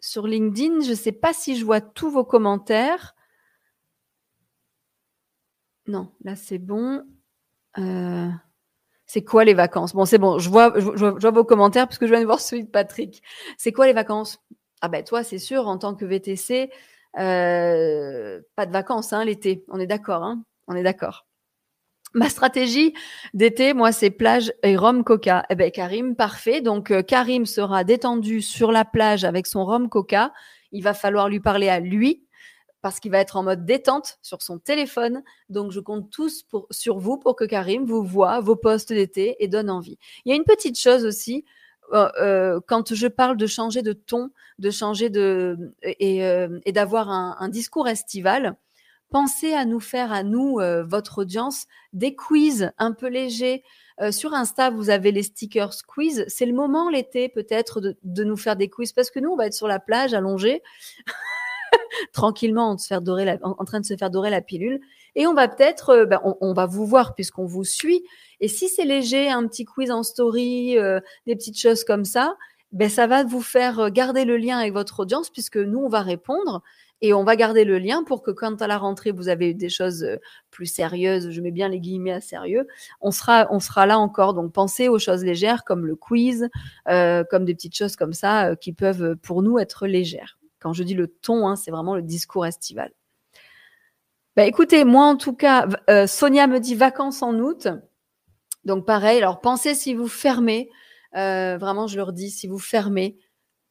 Sur 0.00 0.26
LinkedIn, 0.26 0.80
je 0.80 0.90
ne 0.90 0.94
sais 0.96 1.12
pas 1.12 1.32
si 1.32 1.56
je 1.56 1.64
vois 1.64 1.80
tous 1.80 2.10
vos 2.10 2.24
commentaires. 2.24 3.14
Non, 5.86 6.12
là 6.24 6.36
c'est 6.36 6.58
bon. 6.58 7.04
Euh, 7.78 8.28
c'est 9.06 9.24
quoi 9.24 9.44
les 9.44 9.54
vacances? 9.54 9.94
Bon, 9.94 10.04
c'est 10.04 10.18
bon, 10.18 10.38
je 10.38 10.48
vois, 10.48 10.72
je, 10.78 10.88
vois, 10.88 11.30
vos 11.30 11.44
commentaires 11.44 11.86
puisque 11.86 12.06
je 12.06 12.10
viens 12.10 12.20
de 12.20 12.26
voir 12.26 12.40
celui 12.40 12.64
de 12.64 12.70
Patrick. 12.70 13.22
C'est 13.58 13.72
quoi 13.72 13.86
les 13.86 13.92
vacances? 13.92 14.38
Ah 14.80 14.88
ben 14.88 15.04
toi, 15.04 15.22
c'est 15.22 15.38
sûr, 15.38 15.68
en 15.68 15.78
tant 15.78 15.94
que 15.94 16.04
VTC, 16.04 16.70
euh, 17.18 18.40
pas 18.56 18.66
de 18.66 18.72
vacances 18.72 19.12
hein, 19.12 19.24
l'été. 19.24 19.64
On 19.68 19.78
est 19.78 19.86
d'accord, 19.86 20.22
hein? 20.22 20.44
On 20.66 20.74
est 20.74 20.82
d'accord. 20.82 21.26
Ma 22.14 22.28
stratégie 22.28 22.92
d'été, 23.32 23.72
moi, 23.72 23.90
c'est 23.90 24.10
plage 24.10 24.52
et 24.62 24.76
rhum 24.76 25.02
coca. 25.02 25.44
Eh 25.50 25.54
ben, 25.54 25.70
Karim, 25.70 26.14
parfait. 26.14 26.60
Donc, 26.60 26.90
euh, 26.90 27.02
Karim 27.02 27.46
sera 27.46 27.84
détendu 27.84 28.42
sur 28.42 28.70
la 28.70 28.84
plage 28.84 29.24
avec 29.24 29.46
son 29.46 29.64
rhum 29.64 29.88
coca. 29.88 30.32
Il 30.72 30.82
va 30.82 30.92
falloir 30.94 31.28
lui 31.28 31.40
parler 31.40 31.68
à 31.68 31.80
lui 31.80 32.26
parce 32.82 32.98
qu'il 32.98 33.12
va 33.12 33.20
être 33.20 33.36
en 33.36 33.44
mode 33.44 33.64
détente 33.64 34.18
sur 34.22 34.42
son 34.42 34.58
téléphone. 34.58 35.22
Donc, 35.48 35.70
je 35.70 35.80
compte 35.80 36.10
tous 36.10 36.44
sur 36.70 36.98
vous 36.98 37.16
pour 37.16 37.36
que 37.36 37.44
Karim 37.44 37.84
vous 37.84 38.02
voit 38.02 38.40
vos 38.40 38.56
postes 38.56 38.92
d'été 38.92 39.36
et 39.38 39.48
donne 39.48 39.70
envie. 39.70 39.98
Il 40.24 40.30
y 40.30 40.32
a 40.32 40.36
une 40.36 40.44
petite 40.44 40.78
chose 40.78 41.06
aussi. 41.06 41.44
Euh, 41.92 42.10
euh, 42.20 42.60
quand 42.66 42.94
je 42.94 43.06
parle 43.06 43.36
de 43.36 43.46
changer 43.46 43.82
de 43.82 43.92
ton, 43.92 44.30
de 44.58 44.70
changer 44.70 45.10
de 45.10 45.74
et, 45.82 46.24
euh, 46.24 46.58
d'avoir 46.66 47.08
un, 47.10 47.48
discours 47.48 47.88
estival, 47.88 48.56
pensez 49.10 49.52
à 49.52 49.64
nous 49.64 49.80
faire 49.80 50.10
à 50.10 50.22
nous, 50.22 50.58
votre 50.84 51.18
audience, 51.18 51.66
des 51.92 52.16
quiz 52.16 52.72
un 52.78 52.92
peu 52.92 53.08
légers. 53.08 53.62
sur 54.10 54.32
Insta, 54.32 54.70
vous 54.70 54.90
avez 54.90 55.12
les 55.12 55.22
stickers 55.22 55.74
quiz. 55.86 56.24
C'est 56.28 56.46
le 56.46 56.54
moment 56.54 56.88
l'été 56.88 57.28
peut-être 57.28 57.80
de, 57.80 57.96
de, 58.02 58.24
nous 58.24 58.38
faire 58.38 58.56
des 58.56 58.68
quiz 58.68 58.92
parce 58.92 59.10
que 59.10 59.20
nous, 59.20 59.30
on 59.30 59.36
va 59.36 59.46
être 59.46 59.54
sur 59.54 59.68
la 59.68 59.78
plage 59.78 60.14
allongée. 60.14 60.62
tranquillement 62.12 62.70
en, 62.70 63.64
train 63.64 63.80
de 63.80 63.84
se 63.84 63.96
faire 63.96 64.10
dorer 64.10 64.30
la 64.30 64.40
pilule. 64.40 64.80
Et 65.14 65.26
on 65.26 65.34
va 65.34 65.48
peut-être, 65.48 65.90
euh, 65.90 66.06
ben, 66.06 66.20
on, 66.40 66.52
va 66.52 66.66
vous 66.66 66.86
voir 66.86 67.14
puisqu'on 67.14 67.44
vous 67.44 67.64
suit. 67.64 68.04
Et 68.40 68.48
si 68.48 68.68
c'est 68.68 68.84
léger, 68.84 69.30
un 69.30 69.46
petit 69.46 69.64
quiz 69.64 69.90
en 69.90 70.02
story, 70.02 70.78
euh, 70.78 71.00
des 71.26 71.36
petites 71.36 71.58
choses 71.58 71.84
comme 71.84 72.04
ça, 72.04 72.36
ben 72.72 72.88
ça 72.88 73.06
va 73.06 73.22
vous 73.24 73.42
faire 73.42 73.80
euh, 73.80 73.90
garder 73.90 74.24
le 74.24 74.36
lien 74.36 74.58
avec 74.58 74.72
votre 74.72 75.00
audience 75.00 75.28
puisque 75.28 75.58
nous 75.58 75.80
on 75.80 75.88
va 75.88 76.00
répondre 76.00 76.62
et 77.02 77.12
on 77.12 77.24
va 77.24 77.36
garder 77.36 77.64
le 77.64 77.78
lien 77.78 78.04
pour 78.04 78.22
que 78.22 78.30
quand 78.30 78.62
à 78.62 78.66
la 78.66 78.78
rentrée 78.78 79.10
vous 79.10 79.28
avez 79.28 79.52
des 79.52 79.68
choses 79.68 80.06
plus 80.50 80.66
sérieuses, 80.66 81.30
je 81.30 81.40
mets 81.40 81.50
bien 81.50 81.68
les 81.68 81.80
guillemets 81.80 82.12
à 82.12 82.20
sérieux, 82.20 82.66
on 83.00 83.10
sera 83.10 83.48
on 83.50 83.58
sera 83.58 83.86
là 83.86 83.98
encore. 83.98 84.34
Donc 84.34 84.52
pensez 84.52 84.88
aux 84.88 85.00
choses 85.00 85.24
légères 85.24 85.64
comme 85.64 85.84
le 85.84 85.96
quiz, 85.96 86.48
comme 86.86 87.44
des 87.44 87.54
petites 87.54 87.76
choses 87.76 87.96
comme 87.96 88.12
ça 88.12 88.54
qui 88.54 88.72
peuvent 88.72 89.16
pour 89.16 89.42
nous 89.42 89.58
être 89.58 89.88
légères. 89.88 90.38
Quand 90.62 90.72
je 90.72 90.84
dis 90.84 90.94
le 90.94 91.08
ton, 91.08 91.48
hein, 91.48 91.56
c'est 91.56 91.72
vraiment 91.72 91.96
le 91.96 92.02
discours 92.02 92.46
estival. 92.46 92.92
Bah, 94.36 94.46
écoutez, 94.46 94.84
moi 94.84 95.06
en 95.06 95.16
tout 95.16 95.34
cas, 95.34 95.68
euh, 95.90 96.06
Sonia 96.06 96.46
me 96.46 96.60
dit 96.60 96.74
vacances 96.74 97.22
en 97.22 97.34
août. 97.34 97.68
Donc 98.64 98.86
pareil, 98.86 99.18
alors 99.18 99.40
pensez 99.40 99.74
si 99.74 99.92
vous 99.92 100.06
fermez, 100.06 100.70
euh, 101.16 101.58
vraiment 101.58 101.88
je 101.88 101.96
leur 101.96 102.12
dis, 102.12 102.30
si 102.30 102.46
vous 102.46 102.60
fermez, 102.60 103.18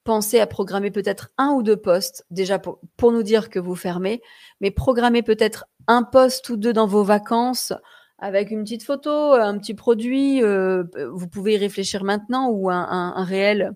pensez 0.03 0.39
à 0.39 0.47
programmer 0.47 0.91
peut-être 0.91 1.29
un 1.37 1.51
ou 1.51 1.63
deux 1.63 1.77
postes, 1.77 2.25
déjà 2.29 2.59
pour, 2.59 2.79
nous 3.11 3.23
dire 3.23 3.49
que 3.49 3.57
vous 3.57 3.75
fermez, 3.75 4.21
mais 4.59 4.69
programmez 4.69 5.23
peut-être 5.23 5.65
un 5.87 6.03
poste 6.03 6.49
ou 6.49 6.57
deux 6.57 6.73
dans 6.73 6.87
vos 6.87 7.03
vacances 7.03 7.73
avec 8.19 8.51
une 8.51 8.63
petite 8.63 8.83
photo, 8.83 9.33
un 9.33 9.57
petit 9.57 9.73
produit, 9.73 10.43
euh, 10.43 10.83
vous 11.13 11.27
pouvez 11.27 11.53
y 11.53 11.57
réfléchir 11.57 12.03
maintenant 12.03 12.49
ou 12.49 12.69
un 12.69 13.23
réel 13.23 13.73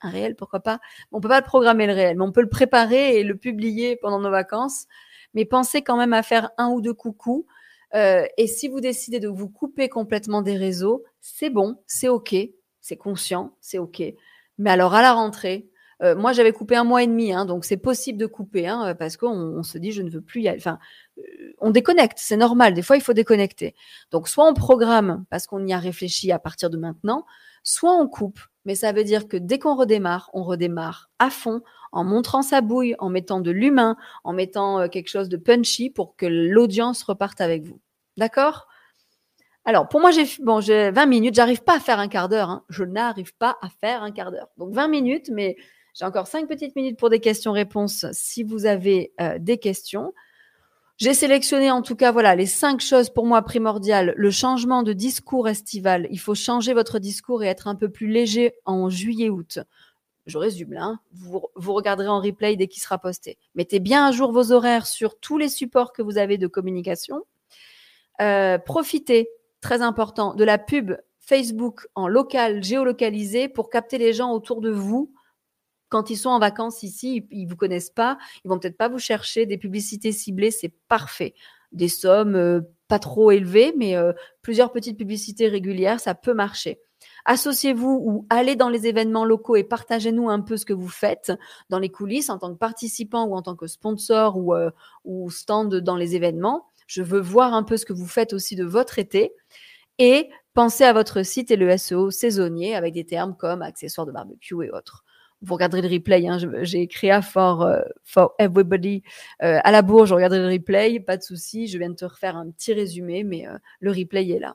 un 0.00 0.10
réel, 0.10 0.34
pourquoi 0.36 0.60
pas. 0.60 0.78
On 1.12 1.20
peut 1.20 1.28
pas 1.28 1.40
le 1.40 1.46
programmer 1.46 1.86
le 1.86 1.92
réel, 1.92 2.16
mais 2.16 2.24
on 2.24 2.32
peut 2.32 2.42
le 2.42 2.48
préparer 2.48 3.18
et 3.18 3.24
le 3.24 3.36
publier 3.36 3.96
pendant 3.96 4.20
nos 4.20 4.30
vacances. 4.30 4.86
Mais 5.34 5.44
pensez 5.44 5.82
quand 5.82 5.96
même 5.96 6.12
à 6.12 6.22
faire 6.22 6.50
un 6.58 6.68
ou 6.68 6.80
deux 6.80 6.94
coucous. 6.94 7.46
Euh, 7.94 8.24
et 8.36 8.46
si 8.46 8.68
vous 8.68 8.80
décidez 8.80 9.20
de 9.20 9.28
vous 9.28 9.48
couper 9.48 9.88
complètement 9.88 10.42
des 10.42 10.56
réseaux, 10.56 11.04
c'est 11.20 11.50
bon, 11.50 11.76
c'est 11.86 12.08
ok, 12.08 12.34
c'est 12.80 12.96
conscient, 12.96 13.56
c'est 13.60 13.78
ok. 13.78 14.02
Mais 14.58 14.70
alors 14.70 14.94
à 14.94 15.02
la 15.02 15.12
rentrée, 15.12 15.68
Euh, 16.00 16.14
moi, 16.14 16.32
j'avais 16.32 16.52
coupé 16.52 16.76
un 16.76 16.84
mois 16.84 17.02
et 17.02 17.08
demi, 17.08 17.32
hein, 17.32 17.44
donc 17.44 17.64
c'est 17.64 17.76
possible 17.76 18.18
de 18.20 18.26
couper, 18.26 18.68
hein, 18.68 18.94
parce 18.94 19.16
qu'on 19.16 19.30
on 19.58 19.64
se 19.64 19.78
dit 19.78 19.90
je 19.90 20.02
ne 20.02 20.10
veux 20.10 20.20
plus 20.20 20.42
y 20.42 20.48
aller. 20.48 20.60
Enfin, 20.60 20.78
euh, 21.18 21.22
on 21.58 21.70
déconnecte, 21.70 22.18
c'est 22.20 22.36
normal. 22.36 22.72
Des 22.74 22.82
fois, 22.82 22.96
il 22.96 23.02
faut 23.02 23.14
déconnecter. 23.14 23.74
Donc, 24.12 24.28
soit 24.28 24.46
on 24.48 24.54
programme 24.54 25.24
parce 25.28 25.46
qu'on 25.48 25.66
y 25.66 25.72
a 25.72 25.78
réfléchi 25.78 26.30
à 26.30 26.38
partir 26.38 26.70
de 26.70 26.76
maintenant, 26.78 27.26
soit 27.64 27.92
on 27.92 28.06
coupe. 28.08 28.38
Mais 28.68 28.74
ça 28.74 28.92
veut 28.92 29.02
dire 29.02 29.28
que 29.28 29.38
dès 29.38 29.58
qu'on 29.58 29.74
redémarre, 29.74 30.28
on 30.34 30.42
redémarre 30.42 31.08
à 31.18 31.30
fond, 31.30 31.62
en 31.90 32.04
montrant 32.04 32.42
sa 32.42 32.60
bouille, 32.60 32.94
en 32.98 33.08
mettant 33.08 33.40
de 33.40 33.50
l'humain, 33.50 33.96
en 34.24 34.34
mettant 34.34 34.80
euh, 34.80 34.88
quelque 34.88 35.08
chose 35.08 35.30
de 35.30 35.38
punchy 35.38 35.88
pour 35.88 36.16
que 36.16 36.26
l'audience 36.26 37.02
reparte 37.02 37.40
avec 37.40 37.62
vous. 37.62 37.80
D'accord? 38.18 38.68
Alors, 39.64 39.88
pour 39.88 40.00
moi, 40.00 40.10
j'ai 40.10 40.24
bon, 40.40 40.60
20 40.60 41.06
minutes. 41.06 41.34
J'arrive 41.34 41.62
pas 41.62 41.76
à 41.76 41.80
faire 41.80 41.98
un 41.98 42.08
quart 42.08 42.28
d'heure. 42.28 42.50
Hein. 42.50 42.62
Je 42.68 42.84
n'arrive 42.84 43.34
pas 43.38 43.56
à 43.62 43.70
faire 43.70 44.02
un 44.02 44.10
quart 44.10 44.30
d'heure. 44.30 44.48
Donc, 44.58 44.74
20 44.74 44.88
minutes, 44.88 45.30
mais 45.32 45.56
j'ai 45.94 46.04
encore 46.04 46.26
5 46.26 46.46
petites 46.46 46.76
minutes 46.76 46.98
pour 46.98 47.08
des 47.08 47.20
questions-réponses 47.20 48.04
si 48.12 48.42
vous 48.42 48.66
avez 48.66 49.14
euh, 49.18 49.38
des 49.38 49.56
questions. 49.56 50.12
J'ai 50.98 51.14
sélectionné 51.14 51.70
en 51.70 51.80
tout 51.80 51.94
cas 51.94 52.10
voilà 52.10 52.34
les 52.34 52.46
cinq 52.46 52.80
choses 52.80 53.08
pour 53.08 53.24
moi 53.24 53.40
primordiales. 53.42 54.14
Le 54.16 54.32
changement 54.32 54.82
de 54.82 54.92
discours 54.92 55.48
estival. 55.48 56.08
Il 56.10 56.18
faut 56.18 56.34
changer 56.34 56.74
votre 56.74 56.98
discours 56.98 57.44
et 57.44 57.46
être 57.46 57.68
un 57.68 57.76
peu 57.76 57.88
plus 57.88 58.08
léger 58.08 58.54
en 58.64 58.90
juillet-août. 58.90 59.60
Je 60.26 60.38
résume. 60.38 60.76
Hein. 60.76 60.98
Vous, 61.12 61.40
vous 61.54 61.72
regarderez 61.72 62.08
en 62.08 62.20
replay 62.20 62.56
dès 62.56 62.66
qu'il 62.66 62.82
sera 62.82 62.98
posté. 62.98 63.38
Mettez 63.54 63.78
bien 63.78 64.08
à 64.08 64.10
jour 64.10 64.32
vos 64.32 64.50
horaires 64.50 64.88
sur 64.88 65.20
tous 65.20 65.38
les 65.38 65.48
supports 65.48 65.92
que 65.92 66.02
vous 66.02 66.18
avez 66.18 66.36
de 66.36 66.48
communication. 66.48 67.22
Euh, 68.20 68.58
profitez, 68.58 69.28
très 69.60 69.82
important, 69.82 70.34
de 70.34 70.42
la 70.42 70.58
pub 70.58 70.96
Facebook 71.20 71.86
en 71.94 72.08
local, 72.08 72.64
géolocalisé 72.64 73.48
pour 73.48 73.70
capter 73.70 73.98
les 73.98 74.12
gens 74.12 74.32
autour 74.32 74.60
de 74.60 74.70
vous 74.70 75.12
quand 75.88 76.10
ils 76.10 76.16
sont 76.16 76.30
en 76.30 76.38
vacances 76.38 76.82
ici, 76.82 77.26
ils, 77.30 77.44
ne 77.44 77.48
vous 77.50 77.56
connaissent 77.56 77.90
pas, 77.90 78.18
ils 78.44 78.48
vont 78.48 78.58
peut-être 78.58 78.76
pas 78.76 78.88
vous 78.88 78.98
chercher 78.98 79.46
des 79.46 79.58
publicités 79.58 80.12
ciblées, 80.12 80.50
c'est 80.50 80.72
parfait. 80.88 81.34
Des 81.72 81.88
sommes 81.88 82.34
euh, 82.34 82.60
pas 82.88 82.98
trop 82.98 83.30
élevées, 83.30 83.74
mais 83.76 83.96
euh, 83.96 84.12
plusieurs 84.42 84.72
petites 84.72 84.96
publicités 84.96 85.48
régulières, 85.48 86.00
ça 86.00 86.14
peut 86.14 86.34
marcher. 86.34 86.80
Associez-vous 87.24 88.00
ou 88.02 88.26
allez 88.30 88.56
dans 88.56 88.70
les 88.70 88.86
événements 88.86 89.24
locaux 89.24 89.56
et 89.56 89.64
partagez-nous 89.64 90.28
un 90.30 90.40
peu 90.40 90.56
ce 90.56 90.64
que 90.64 90.72
vous 90.72 90.88
faites 90.88 91.32
dans 91.68 91.78
les 91.78 91.90
coulisses 91.90 92.30
en 92.30 92.38
tant 92.38 92.52
que 92.52 92.58
participant 92.58 93.26
ou 93.26 93.34
en 93.34 93.42
tant 93.42 93.54
que 93.54 93.66
sponsor 93.66 94.36
ou, 94.36 94.54
euh, 94.54 94.70
ou 95.04 95.30
stand 95.30 95.74
dans 95.74 95.96
les 95.96 96.16
événements. 96.16 96.66
Je 96.86 97.02
veux 97.02 97.20
voir 97.20 97.54
un 97.54 97.62
peu 97.62 97.76
ce 97.76 97.84
que 97.84 97.92
vous 97.92 98.06
faites 98.06 98.32
aussi 98.32 98.56
de 98.56 98.64
votre 98.64 98.98
été. 98.98 99.34
Et 99.98 100.30
pensez 100.54 100.84
à 100.84 100.92
votre 100.92 101.22
site 101.22 101.50
et 101.50 101.56
le 101.56 101.76
SEO 101.76 102.10
saisonnier 102.10 102.74
avec 102.74 102.94
des 102.94 103.04
termes 103.04 103.36
comme 103.36 103.62
accessoires 103.62 104.06
de 104.06 104.12
barbecue 104.12 104.64
et 104.64 104.70
autres 104.70 105.04
vous 105.42 105.54
regarderez 105.54 105.82
le 105.82 105.88
replay. 105.88 106.26
Hein, 106.26 106.38
j'ai 106.62 106.88
à 107.10 107.22
for, 107.22 107.62
euh, 107.62 107.80
for 108.04 108.34
everybody 108.38 109.02
euh, 109.42 109.60
à 109.62 109.70
la 109.70 109.82
bourge. 109.82 110.08
Je 110.10 110.14
regarderai 110.14 110.40
le 110.40 110.48
replay, 110.48 111.00
pas 111.00 111.16
de 111.16 111.22
souci. 111.22 111.66
Je 111.66 111.78
viens 111.78 111.90
de 111.90 111.94
te 111.94 112.04
refaire 112.04 112.36
un 112.36 112.50
petit 112.50 112.72
résumé, 112.72 113.24
mais 113.24 113.46
euh, 113.46 113.56
le 113.80 113.92
replay 113.92 114.28
est 114.30 114.40
là. 114.40 114.54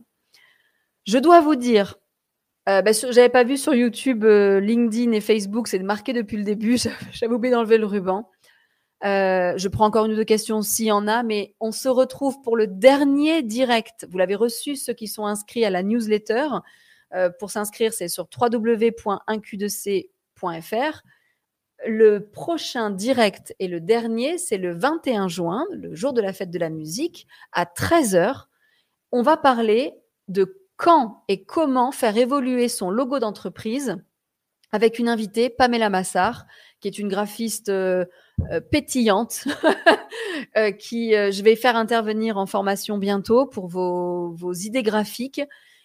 Je 1.06 1.18
dois 1.18 1.42
vous 1.42 1.56
dire, 1.56 1.96
euh, 2.70 2.82
bah, 2.82 2.92
j'avais 2.94 3.30
pas 3.30 3.44
vu 3.44 3.58
sur 3.58 3.74
YouTube, 3.74 4.24
LinkedIn 4.24 5.12
et 5.12 5.22
Facebook, 5.22 5.68
c'est 5.68 5.80
marqué 5.80 6.14
depuis 6.14 6.38
le 6.38 6.44
début. 6.44 6.78
J'avais 7.12 7.34
oublié 7.34 7.54
d'enlever 7.54 7.78
le 7.78 7.86
ruban. 7.86 8.30
je 9.02 9.68
prends 9.68 9.86
encore 9.86 10.06
une 10.06 10.14
ou 10.14 10.16
deux 10.16 10.24
questions 10.24 10.62
s'il 10.62 10.86
y 10.86 10.92
en 10.92 11.08
a, 11.08 11.24
mais 11.24 11.56
on 11.60 11.74
se 11.74 11.90
retrouve 11.90 12.42
pour 12.42 12.56
le 12.56 12.68
dernier 12.68 13.44
direct. 13.44 14.08
Vous 14.10 14.18
l'avez 14.18 14.36
reçu, 14.36 14.78
ceux 14.78 14.94
qui 14.94 15.08
sont 15.08 15.26
inscrits 15.26 15.66
à 15.66 15.70
la 15.70 15.84
newsletter. 15.84 16.48
pour 17.38 17.52
s'inscrire, 17.52 17.94
c'est 17.94 18.08
sur 18.08 18.30
www.1q2c 18.40 20.13
le 21.86 22.20
prochain 22.20 22.90
direct 22.90 23.54
et 23.60 23.68
le 23.68 23.80
dernier, 23.80 24.38
c'est 24.38 24.58
le 24.58 24.74
21 24.74 25.28
juin, 25.28 25.66
le 25.72 25.94
jour 25.96 26.14
de 26.14 26.22
la 26.22 26.34
fête 26.34 26.52
de 26.52 26.60
la 26.60 26.70
musique, 26.70 27.28
à 27.52 27.66
13h. 27.66 28.46
On 29.12 29.22
va 29.22 29.38
parler 29.38 29.94
de 30.28 30.64
quand 30.78 31.24
et 31.28 31.44
comment 31.44 31.92
faire 31.92 32.18
évoluer 32.18 32.68
son 32.68 32.90
logo 32.90 33.20
d'entreprise 33.20 33.98
avec 34.72 34.98
une 34.98 35.08
invitée, 35.08 35.52
Pamela 35.52 35.90
Massard, 35.92 36.48
qui 36.80 36.88
est 36.88 36.98
une 36.98 37.08
graphiste 37.08 37.70
euh, 37.70 38.06
euh, 38.52 38.60
pétillante, 38.60 39.46
euh, 40.58 40.72
qui 40.72 41.12
je 41.12 41.44
vais 41.44 41.56
faire 41.56 41.76
intervenir 41.76 42.38
en 42.38 42.48
formation 42.48 42.98
bientôt 42.98 43.46
pour 43.46 43.68
vos, 43.68 44.32
vos 44.32 44.54
idées 44.54 44.82
graphiques. 44.82 45.42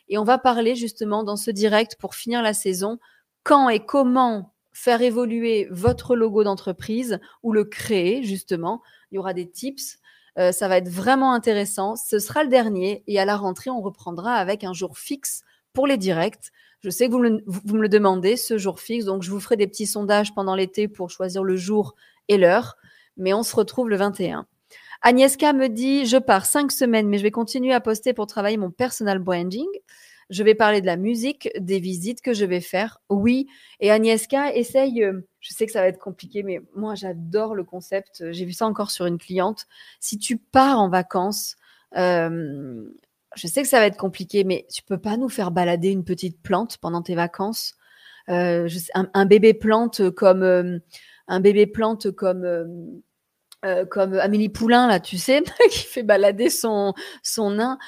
Et 0.08 0.16
on 0.16 0.24
va 0.24 0.38
parler 0.38 0.74
justement 0.74 1.22
dans 1.22 1.36
ce 1.36 1.50
direct 1.50 1.96
pour 1.96 2.14
finir 2.14 2.40
la 2.40 2.54
saison 2.54 2.98
quand 3.48 3.70
et 3.70 3.80
comment 3.80 4.52
faire 4.72 5.00
évoluer 5.00 5.68
votre 5.70 6.14
logo 6.14 6.44
d'entreprise 6.44 7.18
ou 7.42 7.50
le 7.50 7.64
créer 7.64 8.22
justement. 8.22 8.82
Il 9.10 9.14
y 9.14 9.18
aura 9.18 9.32
des 9.32 9.48
tips. 9.48 9.98
Euh, 10.38 10.52
ça 10.52 10.68
va 10.68 10.76
être 10.76 10.90
vraiment 10.90 11.32
intéressant. 11.32 11.96
Ce 11.96 12.18
sera 12.18 12.44
le 12.44 12.50
dernier 12.50 13.02
et 13.06 13.18
à 13.18 13.24
la 13.24 13.38
rentrée, 13.38 13.70
on 13.70 13.80
reprendra 13.80 14.34
avec 14.34 14.64
un 14.64 14.74
jour 14.74 14.98
fixe 14.98 15.44
pour 15.72 15.86
les 15.86 15.96
directs. 15.96 16.52
Je 16.80 16.90
sais 16.90 17.06
que 17.06 17.12
vous 17.12 17.20
me, 17.20 17.42
vous 17.46 17.74
me 17.74 17.80
le 17.80 17.88
demandez, 17.88 18.36
ce 18.36 18.58
jour 18.58 18.80
fixe, 18.80 19.06
donc 19.06 19.22
je 19.22 19.30
vous 19.30 19.40
ferai 19.40 19.56
des 19.56 19.66
petits 19.66 19.86
sondages 19.86 20.34
pendant 20.34 20.54
l'été 20.54 20.86
pour 20.86 21.08
choisir 21.08 21.42
le 21.42 21.56
jour 21.56 21.94
et 22.28 22.36
l'heure, 22.36 22.76
mais 23.16 23.32
on 23.32 23.42
se 23.42 23.56
retrouve 23.56 23.88
le 23.88 23.96
21. 23.96 24.46
Agnieszka 25.00 25.54
me 25.54 25.68
dit, 25.68 26.04
je 26.04 26.18
pars 26.18 26.44
cinq 26.44 26.70
semaines, 26.70 27.08
mais 27.08 27.16
je 27.16 27.22
vais 27.22 27.30
continuer 27.30 27.72
à 27.72 27.80
poster 27.80 28.12
pour 28.12 28.26
travailler 28.26 28.58
mon 28.58 28.70
personal 28.70 29.18
branding. 29.18 29.66
Je 30.30 30.42
vais 30.42 30.54
parler 30.54 30.80
de 30.80 30.86
la 30.86 30.96
musique, 30.96 31.48
des 31.58 31.80
visites 31.80 32.20
que 32.20 32.34
je 32.34 32.44
vais 32.44 32.60
faire. 32.60 33.00
Oui. 33.08 33.48
Et 33.80 33.90
Agnieszka, 33.90 34.54
essaye, 34.54 35.02
euh, 35.02 35.20
je 35.40 35.54
sais 35.54 35.64
que 35.64 35.72
ça 35.72 35.80
va 35.80 35.88
être 35.88 35.98
compliqué, 35.98 36.42
mais 36.42 36.60
moi, 36.74 36.94
j'adore 36.94 37.54
le 37.54 37.64
concept. 37.64 38.30
J'ai 38.32 38.44
vu 38.44 38.52
ça 38.52 38.66
encore 38.66 38.90
sur 38.90 39.06
une 39.06 39.18
cliente. 39.18 39.66
Si 40.00 40.18
tu 40.18 40.36
pars 40.36 40.78
en 40.78 40.90
vacances, 40.90 41.56
euh, 41.96 42.84
je 43.36 43.46
sais 43.46 43.62
que 43.62 43.68
ça 43.68 43.78
va 43.78 43.86
être 43.86 43.96
compliqué, 43.96 44.44
mais 44.44 44.66
tu 44.72 44.82
peux 44.82 44.98
pas 44.98 45.16
nous 45.16 45.30
faire 45.30 45.50
balader 45.50 45.88
une 45.90 46.04
petite 46.04 46.42
plante 46.42 46.76
pendant 46.78 47.02
tes 47.02 47.14
vacances. 47.14 47.74
Euh, 48.28 48.68
un, 48.94 49.24
bébé 49.24 49.54
plante 49.54 50.10
comme 50.10 50.42
un 51.28 51.40
bébé 51.40 51.66
plante 51.66 52.10
comme 52.10 52.44
euh, 53.64 53.84
comme 53.84 54.14
Amélie 54.14 54.48
Poulain, 54.48 54.86
là, 54.86 55.00
tu 55.00 55.18
sais, 55.18 55.42
qui 55.70 55.84
fait 55.84 56.04
balader 56.04 56.48
son, 56.48 56.94
son 57.24 57.52
nain. 57.52 57.78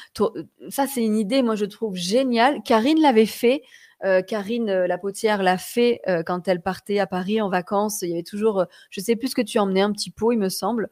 Ça, 0.69 0.87
c'est 0.89 1.05
une 1.05 1.17
idée, 1.17 1.43
moi, 1.43 1.55
je 1.55 1.65
trouve 1.65 1.95
géniale. 1.95 2.61
Karine 2.65 3.01
l'avait 3.01 3.27
fait. 3.27 3.63
Euh, 4.03 4.21
Karine 4.23 4.71
euh, 4.71 4.87
la 4.87 4.99
potière 4.99 5.43
l'a 5.43 5.59
fait 5.59 6.01
quand 6.27 6.49
elle 6.49 6.61
partait 6.61 6.99
à 6.99 7.07
Paris 7.07 7.41
en 7.41 7.49
vacances. 7.49 8.03
Il 8.03 8.11
y 8.11 8.13
avait 8.15 8.23
toujours, 8.25 8.67
je 8.91 9.01
sais 9.01 9.15
plus 9.15 9.29
ce 9.29 9.35
que 9.37 9.43
tu 9.43 9.59
emmenais, 9.59 9.83
un 9.83 9.93
petit 9.93 10.11
pot, 10.11 10.33
il 10.33 10.39
me 10.39 10.49
semble. 10.49 10.89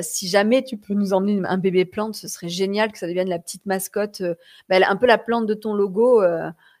si 0.00 0.28
jamais 0.28 0.64
tu 0.64 0.76
peux 0.76 0.94
nous 0.94 1.12
emmener 1.12 1.40
un 1.46 1.58
bébé 1.58 1.84
plante, 1.84 2.16
ce 2.16 2.26
serait 2.26 2.48
génial 2.48 2.90
que 2.90 2.98
ça 2.98 3.06
devienne 3.06 3.28
la 3.28 3.38
petite 3.38 3.66
mascotte, 3.66 4.22
ben, 4.68 4.82
un 4.82 4.96
peu 4.96 5.06
la 5.06 5.18
plante 5.18 5.46
de 5.46 5.54
ton 5.54 5.74
logo 5.74 6.22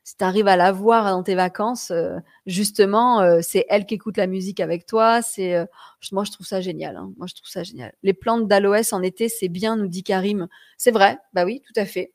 si 0.08 0.16
tu 0.16 0.24
arrives 0.24 0.48
à 0.48 0.56
la 0.56 0.72
voir 0.72 1.04
dans 1.10 1.22
tes 1.22 1.34
vacances, 1.34 1.90
euh, 1.90 2.16
justement, 2.46 3.20
euh, 3.20 3.40
c'est 3.42 3.66
elle 3.68 3.84
qui 3.84 3.96
écoute 3.96 4.16
la 4.16 4.26
musique 4.26 4.58
avec 4.58 4.86
toi. 4.86 5.20
C'est 5.20 5.54
euh, 5.54 5.66
moi, 6.12 6.24
je 6.24 6.30
trouve 6.30 6.46
ça 6.46 6.62
génial. 6.62 6.96
Hein. 6.96 7.12
Moi, 7.18 7.26
je 7.26 7.34
trouve 7.34 7.50
ça 7.50 7.62
génial. 7.62 7.92
Les 8.02 8.14
plantes 8.14 8.48
d'aloès 8.48 8.94
en 8.94 9.02
été, 9.02 9.28
c'est 9.28 9.48
bien, 9.48 9.76
nous 9.76 9.86
dit 9.86 10.02
Karim. 10.02 10.48
C'est 10.78 10.92
vrai, 10.92 11.18
bah 11.34 11.44
oui, 11.44 11.60
tout 11.66 11.78
à 11.78 11.84
fait. 11.84 12.14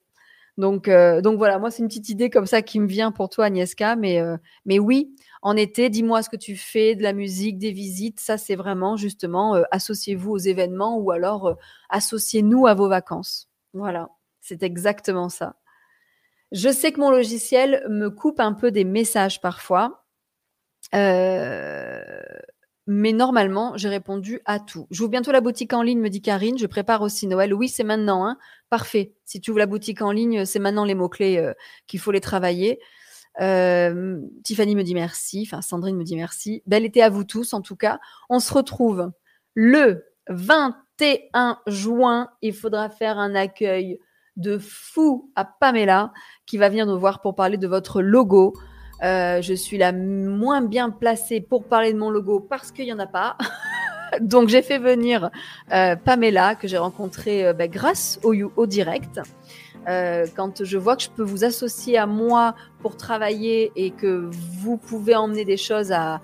Donc, 0.57 0.87
donc 0.87 1.37
voilà, 1.37 1.57
moi, 1.59 1.71
c'est 1.71 1.81
une 1.81 1.87
petite 1.87 2.09
idée 2.09 2.29
comme 2.29 2.45
ça 2.45 2.61
qui 2.61 2.79
me 2.79 2.87
vient 2.87 3.11
pour 3.11 3.29
toi, 3.29 3.45
Agnieszka. 3.45 3.95
Mais, 3.95 4.21
mais 4.65 4.77
oui, 4.77 5.15
en 5.41 5.57
été, 5.57 5.89
dis-moi 5.89 6.21
ce 6.21 6.29
que 6.29 6.35
tu 6.35 6.55
fais, 6.55 6.95
de 6.95 7.03
la 7.03 7.13
musique, 7.13 7.57
des 7.57 7.71
visites. 7.71 8.19
Ça, 8.19 8.37
c'est 8.37 8.55
vraiment 8.55 8.95
justement, 8.95 9.55
associez-vous 9.71 10.31
aux 10.31 10.37
événements 10.37 10.97
ou 10.97 11.11
alors 11.11 11.57
associez-nous 11.89 12.67
à 12.67 12.75
vos 12.75 12.87
vacances. 12.87 13.49
Voilà, 13.73 14.09
c'est 14.41 14.61
exactement 14.61 15.29
ça. 15.29 15.55
Je 16.53 16.69
sais 16.69 16.91
que 16.91 16.99
mon 16.99 17.09
logiciel 17.09 17.83
me 17.89 18.09
coupe 18.09 18.39
un 18.39 18.53
peu 18.53 18.71
des 18.71 18.83
messages 18.83 19.41
parfois. 19.41 20.05
Euh, 20.93 22.03
mais 22.85 23.11
normalement, 23.11 23.75
j'ai 23.75 23.89
répondu 23.89 24.39
à 24.45 24.59
tout. 24.59 24.87
J'ouvre 24.91 25.09
bientôt 25.09 25.31
la 25.31 25.41
boutique 25.41 25.73
en 25.73 25.81
ligne, 25.81 25.99
me 25.99 26.09
dit 26.09 26.21
Karine. 26.21 26.59
Je 26.59 26.67
prépare 26.67 27.01
aussi 27.01 27.25
Noël. 27.25 27.55
Oui, 27.55 27.69
c'est 27.69 27.83
maintenant. 27.83 28.27
Hein. 28.27 28.37
Parfait. 28.69 29.15
Si 29.25 29.41
tu 29.41 29.49
ouvres 29.49 29.59
la 29.59 29.65
boutique 29.65 30.03
en 30.03 30.11
ligne, 30.11 30.45
c'est 30.45 30.59
maintenant 30.59 30.85
les 30.85 30.93
mots-clés 30.93 31.37
euh, 31.37 31.53
qu'il 31.87 31.99
faut 31.99 32.11
les 32.11 32.21
travailler. 32.21 32.79
Euh, 33.41 34.19
Tiffany 34.43 34.75
me 34.75 34.83
dit 34.83 34.93
merci. 34.93 35.47
Enfin, 35.47 35.61
Sandrine 35.61 35.95
me 35.95 36.03
dit 36.03 36.15
merci. 36.15 36.61
Belle 36.67 36.85
été 36.85 37.01
à 37.01 37.09
vous 37.09 37.23
tous, 37.23 37.53
en 37.53 37.61
tout 37.61 37.75
cas. 37.75 37.99
On 38.29 38.39
se 38.39 38.53
retrouve 38.53 39.11
le 39.55 40.05
21 40.27 41.59
juin. 41.65 42.29
Il 42.43 42.53
faudra 42.53 42.91
faire 42.91 43.17
un 43.17 43.33
accueil 43.33 43.97
de 44.37 44.57
fou 44.57 45.31
à 45.35 45.45
Pamela 45.45 46.11
qui 46.45 46.57
va 46.57 46.69
venir 46.69 46.85
nous 46.85 46.99
voir 46.99 47.21
pour 47.21 47.35
parler 47.35 47.57
de 47.57 47.67
votre 47.67 48.01
logo. 48.01 48.53
Euh, 49.03 49.41
je 49.41 49.53
suis 49.53 49.77
la 49.77 49.91
moins 49.91 50.61
bien 50.61 50.89
placée 50.89 51.41
pour 51.41 51.65
parler 51.65 51.93
de 51.93 51.97
mon 51.97 52.09
logo 52.09 52.39
parce 52.39 52.71
qu'il 52.71 52.85
n'y 52.85 52.93
en 52.93 52.99
a 52.99 53.07
pas. 53.07 53.37
Donc 54.21 54.47
j'ai 54.49 54.61
fait 54.61 54.77
venir 54.77 55.31
euh, 55.73 55.95
Pamela 55.95 56.55
que 56.55 56.67
j'ai 56.67 56.77
rencontrée 56.77 57.47
euh, 57.47 57.53
bah, 57.53 57.67
grâce 57.67 58.19
au, 58.23 58.65
direct. 58.65 59.19
Quand 59.85 60.63
je 60.63 60.77
vois 60.77 60.95
que 60.95 61.03
je 61.03 61.09
peux 61.09 61.23
vous 61.23 61.43
associer 61.43 61.97
à 61.97 62.05
moi 62.05 62.55
pour 62.81 62.95
travailler 62.95 63.73
et 63.75 63.91
que 63.91 64.29
vous 64.31 64.77
pouvez 64.77 65.13
emmener 65.13 65.43
des 65.43 65.57
choses 65.57 65.91
à 65.91 66.21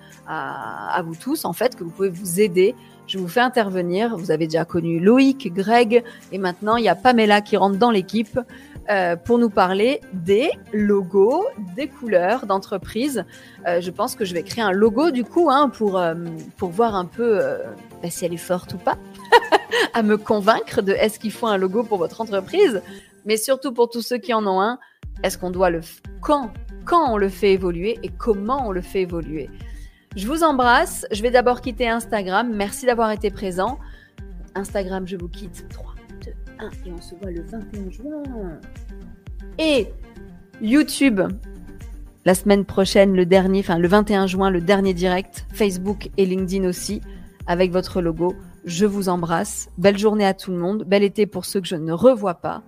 vous 1.04 1.16
tous, 1.16 1.44
en 1.44 1.52
fait, 1.52 1.76
que 1.76 1.84
vous 1.84 1.90
pouvez 1.90 2.10
vous 2.10 2.40
aider, 2.40 2.74
je 3.10 3.18
vous 3.18 3.28
fais 3.28 3.40
intervenir. 3.40 4.16
Vous 4.16 4.30
avez 4.30 4.46
déjà 4.46 4.66
connu 4.66 5.00
Loïc, 5.00 5.52
Greg, 5.52 6.04
et 6.32 6.38
maintenant 6.38 6.76
il 6.76 6.84
y 6.84 6.90
a 6.90 6.96
Pamela 6.96 7.42
qui 7.42 7.58
rentre 7.58 7.78
dans 7.78 7.90
l'équipe 7.90 8.40
euh, 8.90 9.16
pour 9.16 9.40
nous 9.40 9.50
parler 9.50 10.00
des 10.14 10.52
logos, 10.74 11.46
des 11.76 11.88
couleurs 11.88 12.46
d'entreprise. 12.46 13.26
Euh, 13.68 13.82
je 13.82 13.90
pense 13.90 14.16
que 14.16 14.26
je 14.26 14.34
vais 14.36 14.44
créer 14.44 14.64
un 14.64 14.72
logo 14.72 15.10
du 15.10 15.24
coup 15.24 15.50
hein, 15.50 15.70
pour, 15.70 15.98
euh, 15.98 16.14
pour 16.58 16.70
voir 16.70 16.94
un 16.94 17.06
peu 17.06 17.40
euh, 17.42 17.58
bah, 18.04 18.12
si 18.12 18.26
elle 18.26 18.34
est 18.34 18.38
forte 18.38 18.76
ou 18.76 18.78
pas, 18.78 18.98
à 19.94 20.04
me 20.04 20.16
convaincre 20.16 20.84
de 20.84 20.94
est-ce 20.94 21.20
qu'il 21.20 21.32
faut 21.32 21.48
un 21.48 21.58
logo 21.58 21.84
pour 21.84 21.98
votre 21.98 22.22
entreprise, 22.22 22.82
mais 23.26 23.38
surtout 23.38 23.74
pour 23.74 23.90
tous 23.90 24.04
ceux 24.04 24.20
qui 24.20 24.36
en 24.36 24.46
ont 24.46 24.62
un, 24.62 24.78
est-ce 25.24 25.38
qu'on 25.40 25.52
doit 25.52 25.72
le 25.72 25.82
quand 26.22 26.52
quand 26.86 27.12
on 27.12 27.18
le 27.18 27.30
fait 27.30 27.54
évoluer 27.54 28.00
et 28.04 28.10
comment 28.10 28.68
on 28.68 28.72
le 28.72 28.82
fait 28.82 29.02
évoluer? 29.02 29.50
Je 30.16 30.28
vous 30.28 30.44
embrasse. 30.44 31.06
Je 31.12 31.22
vais 31.22 31.30
d'abord 31.32 31.62
quitter 31.62 31.88
Instagram. 31.88 32.52
Merci 32.54 32.86
d'avoir 32.86 33.12
été 33.12 33.30
présent. 33.30 33.80
Instagram, 34.56 35.08
je 35.08 35.16
vous 35.16 35.30
quitte. 35.30 35.68
3, 35.70 35.94
2, 36.26 36.32
1 36.60 36.70
et 36.88 36.92
on 36.92 37.02
se 37.02 37.16
voit 37.16 37.32
le 37.32 37.44
21 37.44 37.92
juin. 37.92 38.24
Et 39.60 39.88
YouTube, 40.62 41.22
la 42.26 42.34
semaine 42.34 42.66
prochaine, 42.66 43.16
le 43.16 43.26
dernier, 43.26 43.60
enfin 43.60 43.78
le 43.78 43.88
21 43.88 44.26
juin, 44.26 44.50
le 44.50 44.62
dernier 44.62 44.94
direct. 44.94 45.46
Facebook 45.54 46.10
et 46.18 46.26
LinkedIn 46.26 46.68
aussi, 46.68 47.02
avec 47.46 47.72
votre 47.72 48.02
logo. 48.02 48.36
Je 48.66 48.86
vous 48.86 49.10
embrasse. 49.10 49.70
Belle 49.78 49.98
journée 49.98 50.26
à 50.26 50.34
tout 50.34 50.52
le 50.52 50.58
monde. 50.58 50.86
Bel 50.88 51.04
été 51.04 51.28
pour 51.28 51.46
ceux 51.46 51.62
que 51.62 51.68
je 51.68 51.76
ne 51.76 51.94
revois 51.94 52.36
pas. 52.36 52.64